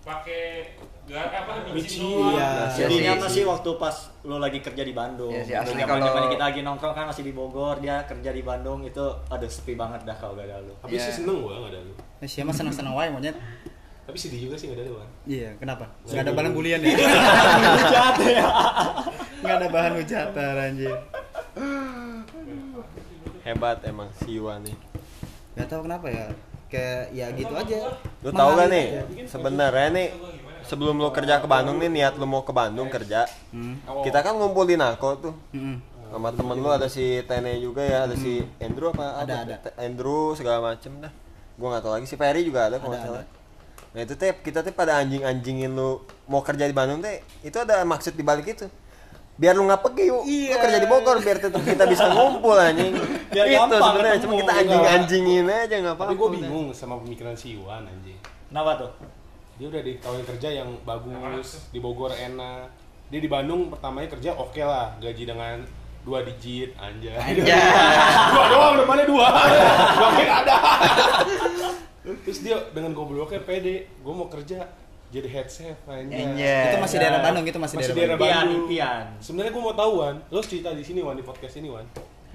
pakai 0.03 0.75
gar 1.03 1.27
apa 1.27 1.51
Micin. 1.69 2.07
Iya. 2.31 2.49
Sedihnya 2.69 3.13
si- 3.13 3.19
mah 3.19 3.29
sih 3.29 3.43
waktu 3.43 3.69
pas 3.75 3.95
lu 4.21 4.37
lagi 4.37 4.59
kerja 4.59 4.81
di 4.81 4.91
Bandung. 4.91 5.29
Iya 5.29 5.43
sih, 5.43 5.51
asli 5.53 5.75
Zaman- 5.75 5.99
kalau- 5.99 6.07
zaman 6.07 6.31
kita 6.31 6.43
lagi 6.45 6.61
nongkrong 6.61 6.93
kan 6.93 7.05
masih 7.05 7.23
di 7.23 7.31
Bogor, 7.31 7.75
dia 7.77 8.01
kerja 8.03 8.29
di 8.29 8.39
Bandung 8.41 8.79
itu 8.81 9.03
aduh 9.27 9.45
sepi 9.45 9.73
banget 9.73 10.01
dah 10.01 10.15
kalau 10.15 10.33
gak 10.33 10.45
ada 10.45 10.59
lu. 10.59 10.71
Tapi 10.77 10.95
Iya. 10.95 11.03
sih 11.03 11.13
seneng 11.17 11.41
gua 11.41 11.59
nggak 11.59 11.71
ada 11.71 11.79
lu. 11.81 11.93
Nah, 11.93 12.25
siapa 12.25 12.51
senang-senang 12.51 12.93
wae 12.93 13.09
monyet? 13.09 13.35
Tapi 14.03 14.17
sedih 14.17 14.47
juga 14.47 14.55
sih 14.55 14.67
nggak 14.67 14.79
ada 14.79 14.85
lu 14.85 14.95
kan. 14.97 15.09
Iya, 15.25 15.49
kenapa? 15.57 15.85
Nggak 15.85 16.03
Nggak 16.05 16.15
ada 16.15 16.23
ada 16.23 16.37
bahan 16.37 16.51
bulian 16.51 16.79
ya? 16.79 16.95
Jahat 17.89 18.15
ya. 18.21 18.45
Nggak 19.39 19.55
ada 19.55 19.67
bahan 19.69 19.93
ucapan 19.97 20.55
anjir. 20.61 20.95
Hebat 23.43 23.77
emang 23.83 24.07
si 24.15 24.39
Iwan 24.39 24.63
nih. 24.63 24.75
Gak 25.53 25.67
tahu 25.67 25.83
kenapa 25.83 26.07
ya. 26.07 26.25
Kayak 26.65 27.11
ya 27.11 27.27
gitu 27.29 27.53
aja. 27.53 27.77
Lu 28.23 28.31
tahu 28.31 28.49
gak 28.55 28.67
nih? 28.67 28.85
aja. 28.89 29.01
Sebenarnya 29.29 29.87
nih 29.91 30.07
sebelum 30.67 30.95
lu 30.99 31.09
kerja 31.11 31.39
ke 31.39 31.47
Bandung 31.47 31.79
nih 31.79 31.91
niat 31.91 32.13
lu 32.17 32.25
mau 32.27 32.43
ke 32.43 32.51
Bandung 32.55 32.87
kerja. 32.87 33.27
Hmm. 33.51 33.79
Kita 34.03 34.23
kan 34.23 34.35
ngumpul 34.35 34.67
di 34.67 34.75
Nako 34.79 35.09
tuh. 35.19 35.35
Hmm. 35.51 35.79
Sama 36.13 36.29
temen 36.29 36.57
lu 36.61 36.69
ada 36.69 36.85
si 36.85 37.25
Tene 37.25 37.57
juga 37.57 37.81
ya, 37.81 38.05
ada 38.05 38.13
si 38.13 38.45
Andrew 38.61 38.93
apa? 38.93 39.25
Ada, 39.25 39.33
apa? 39.33 39.53
ada. 39.65 39.69
Andrew 39.81 40.37
segala 40.37 40.61
macem 40.61 40.93
dah. 41.01 41.09
Gua 41.57 41.73
nggak 41.73 41.83
tahu 41.85 41.93
lagi 41.97 42.05
si 42.05 42.15
Ferry 42.17 42.45
juga 42.45 42.69
ada 42.69 42.77
kalau 42.77 42.93
Ada, 42.93 43.01
nggak 43.01 43.09
salah. 43.09 43.25
ada. 43.25 43.41
Nah 43.93 43.99
itu 44.01 44.13
teh 44.17 44.29
kita 44.41 44.65
teh 44.65 44.73
pada 44.73 44.97
anjing-anjingin 45.01 45.69
lu 45.69 46.01
mau 46.25 46.41
kerja 46.41 46.65
di 46.65 46.73
Bandung 46.73 47.01
teh 47.01 47.21
itu 47.45 47.57
ada 47.57 47.81
maksud 47.85 48.17
di 48.17 48.21
balik 48.25 48.45
itu. 48.45 48.65
Biar 49.33 49.57
lu 49.57 49.65
nggak 49.65 49.81
pergi 49.81 50.13
yuk, 50.13 50.21
lu 50.29 50.57
kerja 50.61 50.77
di 50.77 50.85
Bogor 50.85 51.17
biar 51.17 51.37
tetap 51.41 51.61
kita 51.65 51.89
bisa 51.89 52.05
ngumpul 52.13 52.53
anjing. 52.53 52.93
Biar 53.33 53.45
itu 53.49 53.57
gampang 53.57 53.81
sebenarnya 53.81 54.17
cuma 54.21 54.33
kita 54.37 54.53
anjing-anjingin 54.53 55.45
aja 55.49 55.75
nggak 55.81 55.95
apa-apa. 55.97 56.09
Tapi 56.13 56.17
gua 56.21 56.29
bingung 56.29 56.65
sama 56.77 57.01
pemikiran 57.01 57.33
si 57.33 57.57
Iwan 57.57 57.89
anjing. 57.89 58.17
Kenapa 58.53 58.71
tuh? 58.77 58.91
Dia 59.53 59.67
udah 59.69 59.81
ditawarin 59.85 60.25
kerja 60.25 60.49
yang 60.49 60.69
bagus, 60.81 61.69
di 61.69 61.77
Bogor 61.77 62.09
enak. 62.09 62.73
Dia 63.13 63.19
di 63.21 63.29
Bandung 63.29 63.69
pertamanya 63.69 64.09
kerja 64.09 64.33
oke 64.33 64.57
lah, 64.57 64.97
gaji 64.97 65.23
dengan 65.29 65.61
dua 66.01 66.25
digit 66.25 66.73
anjay. 66.75 67.13
Anjay. 67.15 67.45
dua 68.33 68.45
doang 68.49 68.73
depannya 68.81 69.05
dua. 69.05 69.27
Kira 70.17 70.33
ada. 70.43 70.57
Terus 72.03 72.39
dia 72.41 72.57
dengan 72.73 72.91
gobloknya 72.91 73.39
pede, 73.45 73.87
gue 73.87 74.13
mau 74.13 74.27
kerja 74.27 74.67
jadi 75.13 75.29
head 75.29 75.47
chef 75.47 75.77
anjay. 75.85 76.25
Anjay. 76.25 76.73
Itu 76.73 76.77
masih 76.81 76.97
daerah 76.97 77.21
Bandung, 77.21 77.45
itu 77.45 77.59
masih, 77.61 77.75
Masih 77.77 77.93
daerah 77.93 78.17
daerah 78.17 78.41
Bandung. 78.43 78.65
impian. 78.65 79.05
Sebenarnya 79.21 79.51
gue 79.53 79.63
mau 79.63 79.75
tahu 79.77 79.91
Wan, 80.01 80.15
lo 80.33 80.41
cerita 80.41 80.73
di 80.73 80.83
sini 80.83 80.99
Wan 81.05 81.15
di 81.15 81.23
podcast 81.23 81.55
ini 81.61 81.69
Wan. 81.69 81.85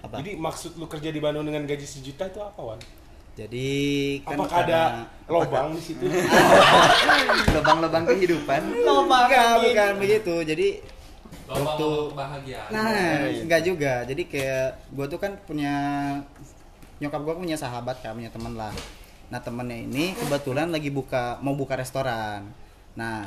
Apa? 0.07 0.22
Jadi 0.22 0.38
maksud 0.38 0.78
lu 0.78 0.87
kerja 0.87 1.11
di 1.11 1.18
Bandung 1.18 1.42
dengan 1.42 1.66
gaji 1.66 1.83
sejuta 1.83 2.31
itu 2.31 2.38
apa 2.38 2.61
Wan? 2.62 2.81
Jadi 3.38 3.70
kan 4.27 4.35
Apakah 4.35 4.59
ada 4.66 4.66
karena- 4.66 5.07
lobang 5.31 5.68
di 5.79 5.83
situ? 5.83 6.03
lubang-lubang 7.55 8.05
kehidupan 8.11 8.61
Enggak, 8.83 9.53
bukan 9.62 9.92
begitu. 10.03 10.35
Jadi 10.42 10.68
waktu 11.46 11.88
kebahagiaan. 12.11 12.68
Nah, 12.74 13.31
enggak 13.31 13.62
juga. 13.62 14.03
Jadi 14.03 14.22
kayak 14.27 14.90
gue 14.90 15.07
tuh 15.07 15.18
kan 15.22 15.38
punya 15.46 15.74
nyokap 16.98 17.20
gue 17.22 17.35
punya 17.38 17.55
sahabat 17.55 18.03
kan, 18.03 18.18
punya 18.18 18.35
teman 18.35 18.59
lah. 18.59 18.74
Nah 19.31 19.38
temennya 19.38 19.87
ini 19.87 20.18
kebetulan 20.18 20.74
lagi 20.74 20.90
buka 20.90 21.38
mau 21.38 21.55
buka 21.55 21.79
restoran. 21.79 22.42
Nah 22.98 23.22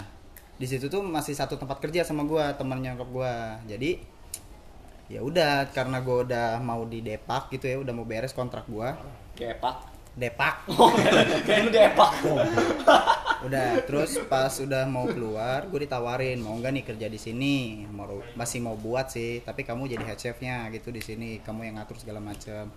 di 0.60 0.68
situ 0.68 0.92
tuh 0.92 1.00
masih 1.00 1.34
satu 1.34 1.56
tempat 1.56 1.80
kerja 1.80 2.04
sama 2.04 2.28
gue 2.28 2.44
temennya 2.60 3.00
nyokap 3.00 3.10
gue. 3.16 3.34
Jadi 3.72 3.92
ya 5.08 5.24
udah 5.24 5.72
karena 5.72 6.04
gue 6.04 6.18
udah 6.28 6.60
mau 6.60 6.84
di 6.84 7.00
Depak 7.00 7.48
gitu 7.56 7.64
ya, 7.72 7.80
udah 7.80 7.94
mau 7.96 8.04
beres 8.04 8.36
kontrak 8.36 8.68
gue. 8.68 8.90
Kepak. 9.40 10.01
Depak. 10.12 10.68
Kayak 11.48 11.60
lu 11.64 11.70
depak. 11.72 12.12
udah 13.48 13.82
terus 13.90 14.22
pas 14.30 14.54
udah 14.62 14.86
mau 14.86 15.10
keluar 15.10 15.66
gue 15.66 15.90
ditawarin 15.90 16.38
mau 16.38 16.54
nggak 16.62 16.72
nih 16.78 16.84
kerja 16.94 17.08
di 17.10 17.18
sini? 17.18 17.56
Mau 17.90 18.22
masih 18.38 18.62
mau 18.62 18.78
buat 18.78 19.10
sih 19.10 19.42
tapi 19.42 19.66
kamu 19.66 19.90
jadi 19.90 20.04
head 20.06 20.20
chefnya 20.20 20.70
gitu 20.70 20.94
di 20.94 21.02
sini 21.02 21.42
kamu 21.42 21.72
yang 21.72 21.76
ngatur 21.82 21.98
segala 21.98 22.22
macam 22.22 22.70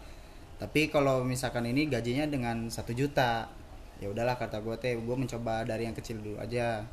tapi 0.56 0.88
kalau 0.88 1.26
misalkan 1.26 1.66
ini 1.68 1.90
gajinya 1.90 2.24
dengan 2.30 2.70
satu 2.70 2.94
juta 2.94 3.50
ya 3.98 4.08
udahlah 4.08 4.38
kata 4.38 4.64
gue 4.64 4.74
teh 4.80 4.94
gue 4.96 5.16
mencoba 5.16 5.66
dari 5.66 5.84
yang 5.84 5.96
kecil 5.96 6.22
dulu 6.22 6.40
aja. 6.40 6.86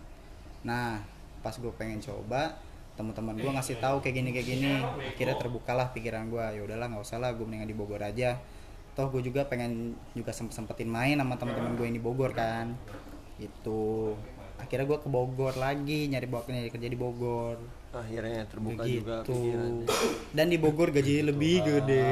Nah 0.68 1.00
pas 1.40 1.56
gue 1.56 1.72
pengen 1.80 2.04
coba 2.04 2.60
teman-teman 3.00 3.40
gue 3.40 3.52
ngasih 3.56 3.80
tahu 3.80 4.04
kayak 4.04 4.16
gini 4.20 4.30
kayak 4.36 4.48
gini. 4.52 4.74
Akhirnya 5.16 5.38
terbukalah 5.40 5.94
pikiran 5.96 6.28
gue 6.28 6.46
ya 6.58 6.62
udahlah 6.66 6.92
nggak 6.92 7.04
usah 7.08 7.22
lah 7.22 7.32
gue 7.32 7.46
mendingan 7.46 7.70
di 7.70 7.78
Bogor 7.78 8.02
aja 8.04 8.36
toh 8.92 9.08
gue 9.08 9.22
juga 9.24 9.48
pengen 9.48 9.96
juga 10.12 10.36
sempet 10.36 10.52
sempetin 10.52 10.92
main 10.92 11.16
sama 11.16 11.40
teman-teman 11.40 11.80
gue 11.80 11.86
yang 11.88 11.96
di 11.96 12.04
Bogor 12.04 12.32
kan 12.36 12.76
itu 13.40 14.14
akhirnya 14.60 14.86
gue 14.86 15.00
ke 15.02 15.10
Bogor 15.10 15.54
lagi 15.58 16.12
nyari 16.12 16.28
bawa 16.28 16.44
nyari 16.46 16.70
kerja 16.70 16.88
di 16.92 17.00
Bogor 17.00 17.58
Akhirnya 17.92 18.48
terbuka 18.48 18.88
begitu 18.88 19.04
juga 19.04 19.16
pikirannya. 19.28 19.88
dan 20.32 20.48
di 20.48 20.58
Bogor 20.60 20.96
gajinya 20.96 21.24
lebih 21.36 21.56
gede 21.60 22.12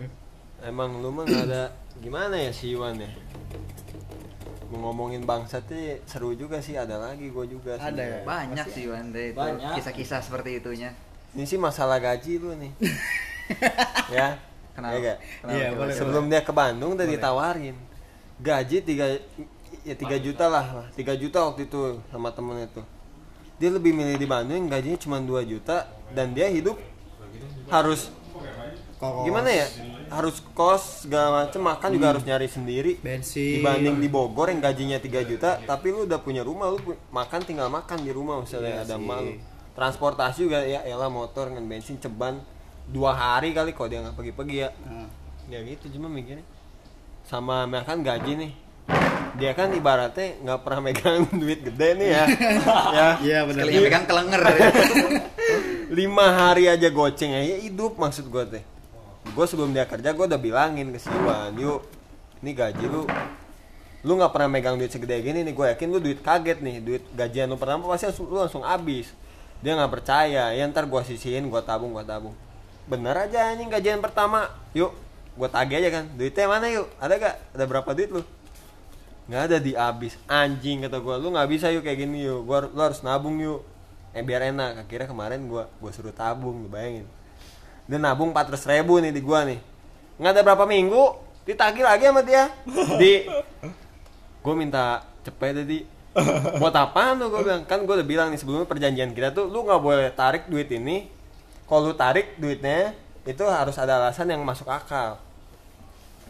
Emang 0.72 1.00
lu 1.00 1.08
mah 1.12 1.24
nggak 1.24 1.44
ada 1.48 1.72
gimana 2.00 2.36
ya 2.36 2.52
si 2.52 2.76
Iwan 2.76 3.00
ya? 3.00 3.08
Ngomongin 4.70 5.24
bangsat 5.24 5.64
sih 5.66 5.98
seru 6.04 6.36
juga 6.36 6.60
sih 6.62 6.76
ada 6.76 7.00
lagi 7.00 7.32
gue 7.32 7.44
juga 7.48 7.80
sih. 7.80 7.90
Ada 7.90 8.04
ya? 8.04 8.18
banyak 8.22 8.66
sih 8.70 8.84
Wan 8.86 9.10
deh 9.10 9.34
itu 9.34 9.40
Banyak. 9.40 9.74
kisah-kisah 9.80 10.20
seperti 10.22 10.62
itunya 10.62 10.94
Ini 11.34 11.42
sih 11.42 11.58
masalah 11.58 11.98
gaji 11.98 12.38
lu 12.38 12.54
nih. 12.54 12.72
ya. 14.16 14.38
Kenapa? 14.72 14.96
Ya? 14.96 15.14
Iya, 15.46 15.66
boleh. 15.74 15.92
Sebelum 15.92 16.24
dia 16.26 16.40
ke 16.40 16.52
Bandung 16.52 16.94
udah 16.94 17.06
ditawarin. 17.06 17.76
Gaji 18.40 18.80
tiga 18.80 19.06
ya 19.80 19.94
3 19.94 20.16
juta 20.18 20.44
lah 20.48 20.88
3 20.92 21.16
juta 21.16 21.38
waktu 21.44 21.68
itu 21.68 22.00
sama 22.08 22.32
temennya 22.32 22.68
tuh. 22.70 22.84
Dia 23.60 23.68
lebih 23.68 23.92
milih 23.92 24.16
di 24.16 24.24
Bandung 24.24 24.56
yang 24.56 24.68
gajinya 24.68 24.96
cuma 24.96 25.20
2 25.20 25.44
juta 25.44 25.84
dan 26.10 26.32
dia 26.32 26.48
hidup 26.48 26.80
harus 27.68 28.08
Kok 29.00 29.24
gimana 29.24 29.48
ya? 29.48 29.64
Harus 30.12 30.44
kos 30.52 31.08
segala 31.08 31.44
macem 31.44 31.56
makan 31.56 31.88
juga 31.96 32.12
harus 32.12 32.24
nyari 32.26 32.44
sendiri. 32.44 32.92
Bensin. 33.00 33.64
Dibanding 33.64 33.96
di 33.96 34.08
Bogor 34.12 34.52
yang 34.52 34.60
gajinya 34.60 35.00
3 35.00 35.24
juta 35.24 35.56
tapi 35.56 35.88
lu 35.88 36.04
udah 36.04 36.20
punya 36.20 36.44
rumah 36.44 36.68
lu 36.68 36.76
pu- 36.76 37.00
makan 37.08 37.40
tinggal 37.40 37.72
makan 37.72 38.04
di 38.04 38.12
rumah 38.12 38.44
misalnya 38.44 38.84
Iya 38.84 38.84
ada 38.84 38.96
malu 38.96 39.40
transportasi 39.70 40.44
juga 40.44 40.60
ya 40.60 40.84
elah 40.84 41.08
motor 41.08 41.48
dengan 41.48 41.64
bensin 41.64 41.96
ceban 41.96 42.42
dua 42.90 43.14
hari 43.14 43.54
kali 43.54 43.70
kalau 43.72 43.88
dia 43.88 44.02
nggak 44.02 44.16
pergi-pergi 44.18 44.56
ya. 44.66 44.70
Nah, 44.82 45.08
ya 45.46 45.58
gitu 45.62 45.86
cuma 45.96 46.10
mikirnya. 46.10 46.44
Sama 47.22 47.64
makan 47.70 48.02
gaji 48.02 48.32
nih. 48.34 48.52
Dia 49.38 49.54
kan 49.54 49.70
ibaratnya 49.70 50.42
nggak 50.42 50.60
pernah 50.66 50.80
megang 50.82 51.22
duit 51.42 51.62
gede 51.62 51.88
nih 51.96 52.08
ya. 52.10 52.24
Ya. 52.98 53.08
Iya 53.22 53.38
benar. 53.46 53.62
Sekalinya 53.62 53.80
pegang 53.86 54.06
kelenger. 54.10 54.42
Lima 55.98 56.26
hari 56.34 56.70
aja 56.70 56.88
goceng 56.90 57.34
aja 57.34 57.56
hidup 57.62 57.94
maksud 57.94 58.26
gue 58.26 58.58
teh. 58.58 58.64
Gue 59.30 59.46
sebelum 59.46 59.70
dia 59.70 59.86
kerja 59.86 60.10
gue 60.10 60.26
udah 60.26 60.40
bilangin 60.40 60.90
ke 60.90 60.98
si 60.98 61.10
Iwan 61.10 61.54
yuk 61.54 61.86
ini 62.42 62.50
gaji 62.50 62.84
lu. 62.90 63.06
Lu 64.02 64.16
nggak 64.18 64.32
pernah 64.34 64.50
megang 64.50 64.74
duit 64.80 64.90
segede 64.90 65.22
gini 65.22 65.46
nih 65.46 65.54
gue 65.54 65.66
yakin 65.78 65.86
lu 65.86 66.02
duit 66.02 66.18
kaget 66.18 66.58
nih. 66.58 66.76
Duit 66.82 67.02
gajian 67.14 67.46
lu 67.46 67.54
pertama 67.54 67.86
pasti 67.86 68.10
langsung, 68.10 68.26
lu 68.26 68.38
langsung 68.42 68.62
habis. 68.66 69.14
Dia 69.62 69.78
nggak 69.78 69.92
percaya. 69.94 70.50
Ya 70.50 70.62
ntar 70.66 70.90
gue 70.90 71.02
sisihin 71.06 71.46
gue 71.46 71.62
tabung 71.62 71.94
gue 71.94 72.02
tabung 72.02 72.34
bener 72.90 73.14
aja 73.14 73.54
anjing 73.54 73.70
gajian 73.70 74.02
pertama. 74.02 74.50
Yuk 74.74 74.90
gue 75.38 75.48
tagih 75.48 75.78
aja 75.78 76.02
kan. 76.02 76.04
Duitnya 76.18 76.50
mana 76.50 76.66
yuk? 76.66 76.90
Ada 76.98 77.14
gak 77.16 77.34
ada 77.54 77.64
berapa 77.70 77.90
duit 77.94 78.10
lu? 78.10 78.26
Nggak 79.30 79.42
ada 79.46 79.56
di 79.62 79.72
abis 79.78 80.18
anjing 80.26 80.82
kata 80.82 80.98
gue 80.98 81.14
lu 81.22 81.30
nggak 81.30 81.48
bisa 81.54 81.70
yuk 81.70 81.86
kayak 81.86 82.02
gini 82.02 82.26
yuk. 82.26 82.42
Gua 82.42 82.66
lu 82.66 82.80
harus 82.82 82.98
nabung 83.06 83.38
yuk. 83.38 83.62
Eh 84.10 84.26
biar 84.26 84.50
enak. 84.50 84.82
Akhirnya 84.82 85.06
kemarin 85.06 85.46
gue 85.46 85.62
gue 85.62 85.90
suruh 85.94 86.10
tabung 86.10 86.66
lu 86.66 86.68
bayangin. 86.68 87.06
Dia 87.86 88.02
nabung 88.02 88.34
400 88.34 88.58
ribu 88.74 88.98
nih 88.98 89.14
di 89.14 89.22
gua 89.22 89.46
nih. 89.46 89.62
Nggak 90.18 90.30
ada 90.34 90.42
berapa 90.42 90.64
minggu 90.66 91.02
ditagih 91.46 91.86
lagi 91.86 92.10
sama 92.10 92.26
dia. 92.26 92.50
Di 92.98 93.30
gue 94.42 94.54
minta 94.58 95.06
cepet 95.22 95.62
tadi 95.62 95.78
buat 96.58 96.74
apa 96.74 97.14
tuh 97.14 97.30
gue 97.30 97.40
bilang. 97.46 97.62
Kan 97.70 97.86
gue 97.86 97.94
udah 98.02 98.08
bilang 98.10 98.28
nih 98.34 98.38
sebelumnya 98.42 98.66
perjanjian 98.66 99.14
kita 99.14 99.30
tuh 99.30 99.46
lu 99.46 99.62
nggak 99.62 99.78
boleh 99.78 100.10
tarik 100.10 100.50
duit 100.50 100.66
ini 100.74 101.06
kalau 101.70 101.86
lu 101.86 101.94
tarik 101.94 102.34
duitnya 102.34 102.98
itu 103.22 103.46
harus 103.46 103.78
ada 103.78 104.02
alasan 104.02 104.26
yang 104.26 104.42
masuk 104.42 104.66
akal. 104.66 105.22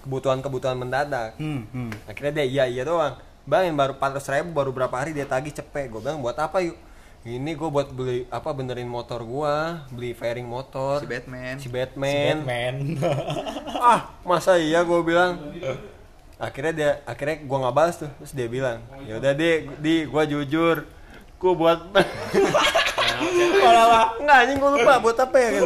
Kebutuhan-kebutuhan 0.05 0.77
mendadak. 0.77 1.33
Hmm, 1.41 1.65
hmm. 1.73 1.93
akhirnya 2.05 2.45
dia 2.45 2.47
iya 2.47 2.65
iya 2.69 2.83
doang. 2.85 3.17
Bang 3.49 3.65
yang 3.65 3.77
baru 3.81 3.97
400 3.97 4.37
ribu 4.37 4.53
baru 4.53 4.71
berapa 4.77 4.93
hari 4.93 5.17
dia 5.17 5.25
tagih 5.25 5.57
cepet. 5.57 5.89
Gue 5.89 6.05
bilang 6.05 6.21
buat 6.21 6.37
apa 6.37 6.61
yuk? 6.61 6.77
Ini 7.25 7.57
gue 7.57 7.69
buat 7.73 7.89
beli 7.89 8.29
apa 8.33 8.53
benerin 8.53 8.89
motor 8.89 9.25
gua 9.25 9.85
beli 9.89 10.13
fairing 10.13 10.45
motor. 10.45 11.01
Si 11.01 11.09
Batman. 11.09 11.57
si 11.57 11.69
Batman, 11.73 12.37
Batman. 12.45 12.77
ah 13.93 14.13
masa 14.25 14.61
iya? 14.61 14.85
Gue 14.85 15.01
bilang. 15.01 15.41
Akhirnya 16.41 16.73
dia 16.73 16.91
akhirnya 17.05 17.45
gua 17.45 17.69
nggak 17.69 17.77
balas 17.77 17.97
tuh. 18.01 18.13
Terus 18.25 18.33
dia 18.33 18.49
bilang 18.49 18.81
ya 19.05 19.21
udah 19.21 19.33
deh 19.37 19.69
di 19.81 20.05
gua 20.09 20.25
jujur. 20.25 20.85
Gua 21.37 21.53
buat 21.53 21.81
malah 23.61 24.07
nggak 24.19 24.37
anjing 24.47 24.59
gua 24.59 24.71
lupa 24.77 24.93
buat 24.99 25.17
apa 25.21 25.37
ya 25.39 25.51
kan 25.53 25.65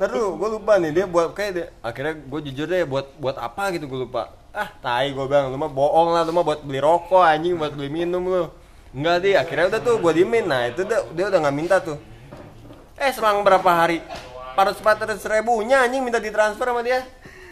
Ntar 0.00 0.16
dulu, 0.16 0.40
gue 0.40 0.48
lupa 0.56 0.80
nih 0.80 0.96
dia 0.96 1.04
buat 1.04 1.36
kayak 1.36 1.52
dia, 1.52 1.66
akhirnya 1.84 2.16
gue 2.16 2.40
jujur 2.48 2.64
deh 2.64 2.88
buat 2.88 3.04
buat 3.20 3.36
apa 3.36 3.68
gitu 3.76 3.84
gue 3.84 4.08
lupa. 4.08 4.32
Ah, 4.48 4.72
tai 4.80 5.12
gue 5.12 5.24
bilang 5.28 5.52
lu 5.52 5.60
mah 5.60 5.68
bohong 5.68 6.16
lah, 6.16 6.24
lu 6.24 6.32
mah 6.32 6.40
buat 6.40 6.64
beli 6.64 6.80
rokok 6.80 7.20
anjing, 7.20 7.60
buat 7.60 7.76
beli 7.76 7.92
minum 7.92 8.24
lu. 8.24 8.48
Enggak 8.96 9.20
deh, 9.20 9.36
akhirnya 9.36 9.76
udah 9.76 9.80
tuh 9.84 10.00
gue 10.00 10.12
diemin. 10.16 10.48
Nah, 10.48 10.72
itu 10.72 10.88
udah, 10.88 11.04
dia 11.12 11.24
udah 11.28 11.38
nggak 11.44 11.52
minta 11.52 11.76
tuh. 11.84 12.00
Eh, 12.96 13.12
selang 13.12 13.44
berapa 13.44 13.68
hari? 13.68 14.00
400 14.56 15.20
ribunya 15.20 15.84
anjing 15.84 16.00
minta 16.00 16.16
ditransfer 16.16 16.64
sama 16.64 16.80
dia. 16.80 17.04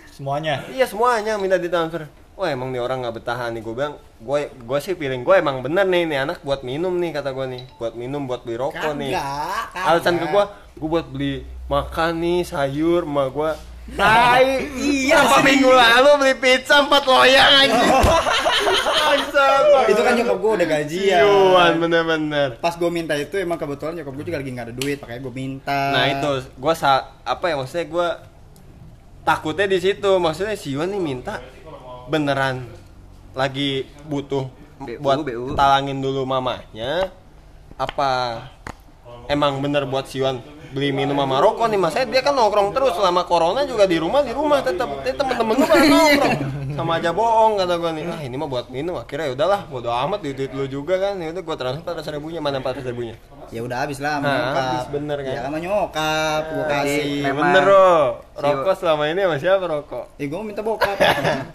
Semuanya. 0.09 0.65
Iya 0.73 0.89
semuanya 0.89 1.37
minta 1.37 1.61
ditransfer. 1.61 2.09
Wah 2.33 2.49
emang 2.49 2.73
nih 2.73 2.81
orang 2.81 3.05
nggak 3.05 3.23
betahan 3.23 3.53
nih 3.53 3.61
gue 3.61 3.75
bilang 3.77 4.01
gue 4.19 4.41
gue 4.51 4.79
sih 4.83 4.99
feeling 4.99 5.23
gue 5.23 5.35
emang 5.39 5.63
bener 5.63 5.87
nih 5.87 6.03
nih 6.11 6.19
anak 6.27 6.43
buat 6.43 6.67
minum 6.67 6.91
nih 6.99 7.15
kata 7.15 7.31
gue 7.31 7.47
nih. 7.55 7.63
Buat 7.79 7.95
minum 7.95 8.27
buat 8.27 8.43
beli 8.43 8.59
rokok 8.59 8.93
nih. 8.99 9.15
alasan 9.75 10.19
ke 10.19 10.27
gue 10.27 10.45
gue 10.79 10.89
buat 10.89 11.07
beli 11.07 11.47
makan 11.71 12.19
nih 12.19 12.41
sayur 12.43 13.07
sama 13.07 13.31
gue 13.31 13.51
Tai, 13.89 14.45
iya 14.77 15.25
Berapa 15.25 15.41
minggu 15.49 15.71
lalu 15.73 16.11
beli 16.21 16.35
pizza 16.37 16.85
empat 16.85 17.09
loyang 17.09 17.73
Bangsat. 19.09 19.89
itu 19.89 20.01
kan 20.05 20.13
nyokap 20.13 20.37
gue 20.37 20.51
udah 20.61 20.67
gajian 20.69 21.23
Siuan 21.25 21.73
bener-bener. 21.81 22.49
Pas 22.61 22.77
gue 22.77 22.91
minta 22.93 23.17
itu 23.17 23.41
emang 23.41 23.57
kebetulan 23.57 23.97
nyokap 23.97 24.13
gue 24.13 24.25
juga 24.29 24.39
lagi 24.45 24.51
nggak 24.53 24.67
ada 24.69 24.75
duit 24.77 24.99
makanya 25.01 25.21
gue 25.25 25.33
minta. 25.33 25.81
Nah 25.97 26.05
itu, 26.13 26.33
gue 26.53 26.75
sa 26.77 27.17
apa 27.25 27.45
ya 27.49 27.55
maksudnya 27.57 27.87
gue 27.89 28.09
takutnya 29.25 29.65
di 29.65 29.79
situ. 29.81 30.11
Maksudnya 30.21 30.53
si 30.61 30.77
Yuan 30.77 30.93
nih 30.93 31.01
minta 31.01 31.41
beneran 32.13 32.69
lagi 33.37 33.85
butuh 34.07 34.49
BU, 34.79 35.03
buat 35.03 35.17
BU. 35.27 35.57
talangin 35.59 35.99
dulu 35.99 36.23
mamanya 36.23 37.11
apa 37.79 38.43
emang 39.27 39.59
bener 39.63 39.87
buat 39.87 40.07
si 40.07 40.23
Yuan 40.23 40.39
beli 40.69 40.93
minum 40.93 41.17
sama 41.17 41.41
rokok 41.41 41.65
nih 41.65 41.81
mas? 41.81 41.97
Dia 41.97 42.21
kan 42.21 42.37
nongkrong 42.37 42.77
terus 42.77 42.93
selama 42.93 43.25
corona 43.25 43.65
juga 43.65 43.89
di 43.89 43.97
rumah 43.97 44.21
di 44.21 44.37
rumah 44.37 44.61
tetap 44.61 45.01
tapi 45.01 45.17
temen-temen 45.17 45.55
lu 45.57 45.65
pada 45.65 45.87
nongkrong 45.89 46.37
sama 46.79 46.93
aja 46.95 47.11
bohong 47.11 47.53
kata 47.57 47.75
gue 47.75 47.91
nih. 47.93 48.05
Ah 48.07 48.21
ini 48.21 48.35
mah 48.35 48.47
buat 48.47 48.67
minum 48.69 48.95
akhirnya 48.95 49.27
ya 49.27 49.35
udahlah 49.35 49.61
bodo 49.67 49.91
amat 49.91 50.19
duit 50.21 50.35
duit 50.35 50.51
lu 50.51 50.65
juga 50.65 50.95
kan. 50.97 51.15
Ya 51.17 51.29
udah 51.29 51.43
gue 51.43 51.57
transfer 51.57 51.83
empat 51.85 52.07
ribunya 52.09 52.39
mana 52.39 52.59
empat 52.59 52.79
ribunya 52.81 53.19
ya 53.49 53.61
udah 53.61 53.81
habis 53.81 53.97
lah 53.97 54.21
sama 54.21 54.25
Nah, 54.25 54.37
nyokap. 54.39 54.61
habis 54.63 54.87
bener 54.93 55.19
kan. 55.19 55.33
ya 55.33 55.41
sama 55.41 55.57
nyokap 55.59 56.43
gue 56.47 56.63
Jadi, 56.63 56.73
kasih. 56.77 57.09
memang- 57.25 57.45
bener 57.49 57.65
loh 57.67 58.05
Si- 58.21 58.43
rokok 58.45 58.75
selama 58.77 59.05
ini 59.07 59.21
sama 59.23 59.37
siapa 59.37 59.65
rokok? 59.67 60.05
Ya 60.15 60.25
gue 60.25 60.41
minta 60.43 60.61
bokap. 60.61 60.97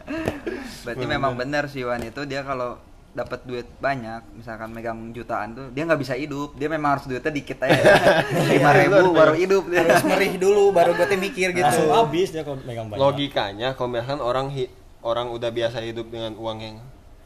Berarti 0.83 1.05
memang 1.05 1.33
benar 1.33 1.63
si 1.67 1.79
Wan 1.81 2.01
itu 2.01 2.21
dia 2.25 2.41
kalau 2.41 2.75
dapat 3.13 3.45
duit 3.45 3.69
banyak, 3.77 4.25
misalkan 4.33 4.73
megang 4.73 5.13
jutaan 5.13 5.53
tuh, 5.53 5.69
dia 5.69 5.85
nggak 5.85 6.01
bisa 6.01 6.13
hidup. 6.13 6.57
Dia 6.57 6.65
memang 6.65 6.97
harus 6.97 7.05
duitnya 7.05 7.29
dikit 7.29 7.61
aja. 7.61 7.77
Lima 8.49 8.73
ribu 8.73 9.13
baru 9.13 9.37
hidup. 9.37 9.63
Dia. 9.69 9.85
harus 9.85 10.01
merih 10.03 10.33
dulu 10.35 10.73
baru 10.73 10.91
gue 10.91 11.05
teh 11.05 11.19
mikir 11.19 11.53
gitu. 11.53 11.61
Langsung 11.61 11.93
habis 11.93 12.27
dia 12.27 12.41
kalau 12.41 12.57
megang 12.59 12.89
banyak. 12.89 12.97
logikanya 12.99 13.67
kalau 13.71 13.89
misalkan 13.91 14.17
orang 14.17 14.49
hi- 14.49 14.73
orang 15.03 15.29
udah 15.29 15.49
biasa 15.49 15.79
hidup 15.79 16.07
dengan 16.07 16.33
uang 16.33 16.57
yang 16.57 16.77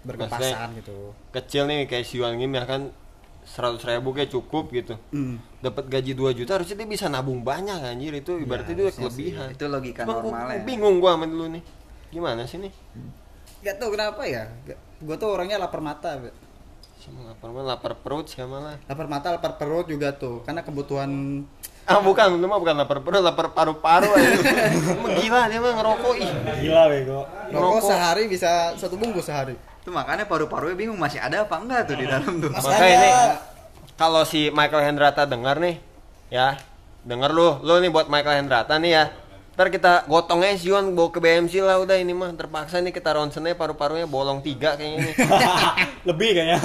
berkepasan 0.02 0.78
gitu. 0.78 1.14
kecil 1.30 1.66
nih 1.66 1.86
kayak 1.86 2.04
si 2.04 2.18
Yuan 2.18 2.36
ini 2.36 2.48
misalkan 2.48 2.90
seratus 3.48 3.84
ribu 3.84 4.12
kayak 4.12 4.28
cukup 4.28 4.70
gitu. 4.72 5.00
Hmm. 5.10 5.40
dapat 5.58 5.88
gaji 5.88 6.12
2 6.14 6.36
juta 6.36 6.60
harusnya 6.60 6.78
dia 6.78 6.88
bisa 6.88 7.08
nabung 7.08 7.42
banyak 7.42 7.80
anjir. 7.80 8.12
Itu 8.14 8.36
ibaratnya 8.38 8.76
dia 8.76 8.86
udah 8.86 8.94
harusnya 8.94 9.08
kelebihan. 9.08 9.48
Itu 9.56 9.66
logika 9.68 10.02
Cuma 10.04 10.14
gua- 10.14 10.24
normal 10.28 10.48
ya. 10.48 10.54
gua 10.54 10.68
bingung 10.68 10.96
gua 11.00 11.12
sama 11.16 11.26
dulu 11.26 11.46
nih. 11.56 11.64
Gimana 12.08 12.42
sih 12.44 12.58
nih? 12.60 12.74
Gak 13.64 13.76
tau 13.80 13.90
kenapa 13.90 14.22
ya. 14.24 14.48
Gue 14.98 15.16
tuh 15.16 15.30
orangnya 15.30 15.58
lapar 15.60 15.82
mata 15.84 16.16
sama 16.98 17.20
lapar 17.24 17.50
mah 17.52 17.64
lapar 17.64 17.94
perut 17.96 18.28
sama 18.28 18.58
lah. 18.60 18.76
Lapar 18.86 19.08
mata 19.08 19.28
lapar 19.32 19.56
perut 19.56 19.88
juga 19.88 20.12
tuh. 20.12 20.44
Karena 20.44 20.62
kebutuhan 20.64 21.44
ah 21.88 22.00
bukan 22.00 22.36
lu 22.36 22.46
mah 22.46 22.58
bukan 22.58 22.76
lapar 22.76 23.00
perut 23.00 23.20
lapar 23.20 23.48
paru-paru 23.50 24.12
aja 24.12 24.30
Emang 24.92 25.16
gila 25.16 25.42
dia 25.48 25.58
mah 25.58 25.74
ngerokok 25.74 26.14
ih 26.18 26.32
Gila 26.62 26.84
bego. 26.88 27.20
rokok 27.48 27.80
Rokok. 27.80 27.88
sehari 27.88 28.24
bisa 28.28 28.52
satu 28.76 28.96
bungkus 28.96 29.26
sehari 29.26 29.56
Itu 29.80 29.90
makanya 29.90 30.24
paru-parunya 30.24 30.76
bingung 30.76 30.96
masih 30.96 31.18
ada 31.18 31.42
apa 31.42 31.56
enggak 31.56 31.88
tuh 31.88 31.96
di 31.96 32.06
dalam 32.06 32.34
tuh. 32.38 32.52
Mas- 32.52 32.60
Makanya 32.62 32.84
ada. 32.84 32.92
ini 32.94 33.12
kalau 33.96 34.22
si 34.22 34.52
Michael 34.52 34.84
Hendrata 34.86 35.24
dengar 35.24 35.58
nih, 35.58 35.80
ya, 36.30 36.54
denger 37.02 37.32
lu, 37.32 37.58
lu 37.60 37.80
nih 37.80 37.88
buat 37.88 38.06
Michael 38.06 38.44
Hendrata 38.44 38.76
nih 38.76 38.92
ya. 38.94 39.04
Ntar 39.58 39.74
kita 39.74 40.06
gotong 40.06 40.46
aja 40.46 40.54
si 40.54 40.70
Yuan 40.70 40.94
bawa 40.94 41.10
ke 41.10 41.18
BMC 41.18 41.66
lah 41.66 41.82
udah 41.82 41.98
ini 41.98 42.14
mah 42.14 42.30
terpaksa 42.30 42.78
nih 42.78 42.94
kita 42.94 43.10
ronsennya 43.10 43.58
paru-parunya 43.58 44.06
bolong 44.06 44.46
tiga 44.46 44.78
kayaknya 44.78 45.10
nih. 45.10 45.16
Lebih 46.14 46.30
kayaknya. 46.32 46.58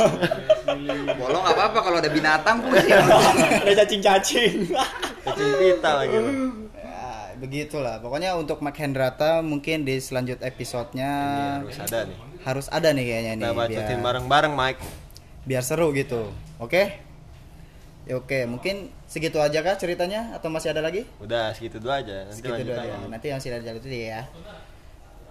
Bolong 1.16 1.40
nggak 1.40 1.56
apa-apa 1.56 1.78
kalau 1.80 1.96
ada 1.98 2.12
binatang 2.12 2.60
pusing. 2.60 2.92
Ada 3.64 3.72
cacing-cacing. 3.80 4.76
Cacing 5.24 5.50
pita 5.56 5.90
lagi. 5.96 6.16
ya, 6.76 7.32
begitulah 7.40 7.96
pokoknya 7.98 8.36
untuk 8.36 8.60
Mark 8.60 8.76
Hendrata 8.76 9.40
mungkin 9.40 9.88
di 9.88 9.96
selanjut 9.96 10.38
Ini 10.38 10.52
episodenya 10.52 11.10
harus 11.64 11.78
ada 11.80 11.98
nih. 12.04 12.16
harus 12.44 12.66
ada 12.68 12.88
nih 12.92 13.04
kayaknya 13.08 13.32
nih 13.34 13.48
Kita 13.48 13.56
bacotin 13.56 13.88
biar, 13.88 14.04
bareng-bareng 14.04 14.52
Mike. 14.52 14.80
biar 15.42 15.62
seru 15.64 15.90
gitu 15.90 16.28
oke 16.58 16.82
ya 18.02 18.18
oke 18.18 18.50
mungkin 18.50 18.90
segitu 19.06 19.38
aja 19.38 19.62
kah 19.62 19.78
ceritanya? 19.78 20.34
Atau 20.34 20.50
masih 20.50 20.74
ada 20.74 20.82
lagi? 20.82 21.06
Udah 21.22 21.54
segitu 21.54 21.78
dulu 21.78 21.94
aja. 21.94 22.26
Nanti 22.26 22.42
segitu 22.42 22.72
lagi. 22.74 22.90
aja 22.90 23.06
nanti 23.06 23.26
masih 23.30 23.48
ada 23.54 23.70
itu 23.72 23.88
dia 23.88 24.06
ya. 24.06 24.22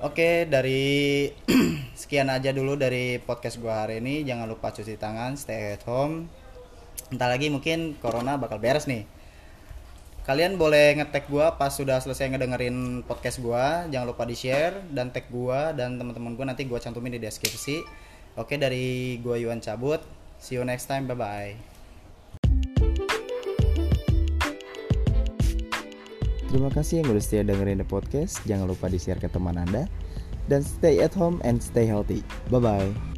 Oke 0.02 0.50
dari 0.50 1.30
sekian 2.02 2.26
aja 2.34 2.50
dulu 2.50 2.74
dari 2.74 3.22
podcast 3.22 3.62
gua 3.62 3.86
hari 3.86 4.02
ini. 4.02 4.26
Jangan 4.26 4.50
lupa 4.50 4.74
cuci 4.74 4.98
tangan 4.98 5.38
stay 5.38 5.78
at 5.78 5.84
home. 5.86 6.26
Entar 7.14 7.30
lagi 7.30 7.54
mungkin 7.54 8.00
corona 8.02 8.40
bakal 8.40 8.58
beres 8.58 8.90
nih. 8.90 9.06
Kalian 10.26 10.58
boleh 10.58 10.98
ngetek 10.98 11.30
gua 11.30 11.60
pas 11.60 11.70
sudah 11.70 12.02
selesai 12.02 12.34
ngedengerin 12.34 13.06
podcast 13.06 13.38
gua. 13.44 13.86
Jangan 13.94 14.08
lupa 14.10 14.26
di 14.26 14.34
share 14.34 14.82
dan 14.90 15.14
tag 15.14 15.30
gua 15.30 15.76
dan 15.76 16.02
teman-teman 16.02 16.34
gua. 16.34 16.46
Nanti 16.50 16.66
gua 16.66 16.82
cantumin 16.82 17.14
di 17.14 17.22
deskripsi. 17.22 17.84
Oke 18.42 18.58
dari 18.58 19.20
gua 19.22 19.38
Yuan 19.38 19.62
cabut. 19.62 20.02
See 20.42 20.58
you 20.58 20.66
next 20.66 20.90
time. 20.90 21.06
Bye 21.06 21.20
bye 21.20 21.71
Terima 26.52 26.68
kasih 26.68 27.00
yang 27.00 27.16
udah 27.16 27.24
setia 27.24 27.48
dengerin 27.48 27.80
the 27.80 27.88
podcast. 27.88 28.44
Jangan 28.44 28.68
lupa 28.68 28.92
di-share 28.92 29.24
ke 29.24 29.32
teman 29.32 29.56
Anda. 29.56 29.88
Dan 30.52 30.68
stay 30.68 31.00
at 31.00 31.16
home 31.16 31.40
and 31.48 31.64
stay 31.64 31.88
healthy. 31.88 32.28
Bye-bye. 32.52 33.11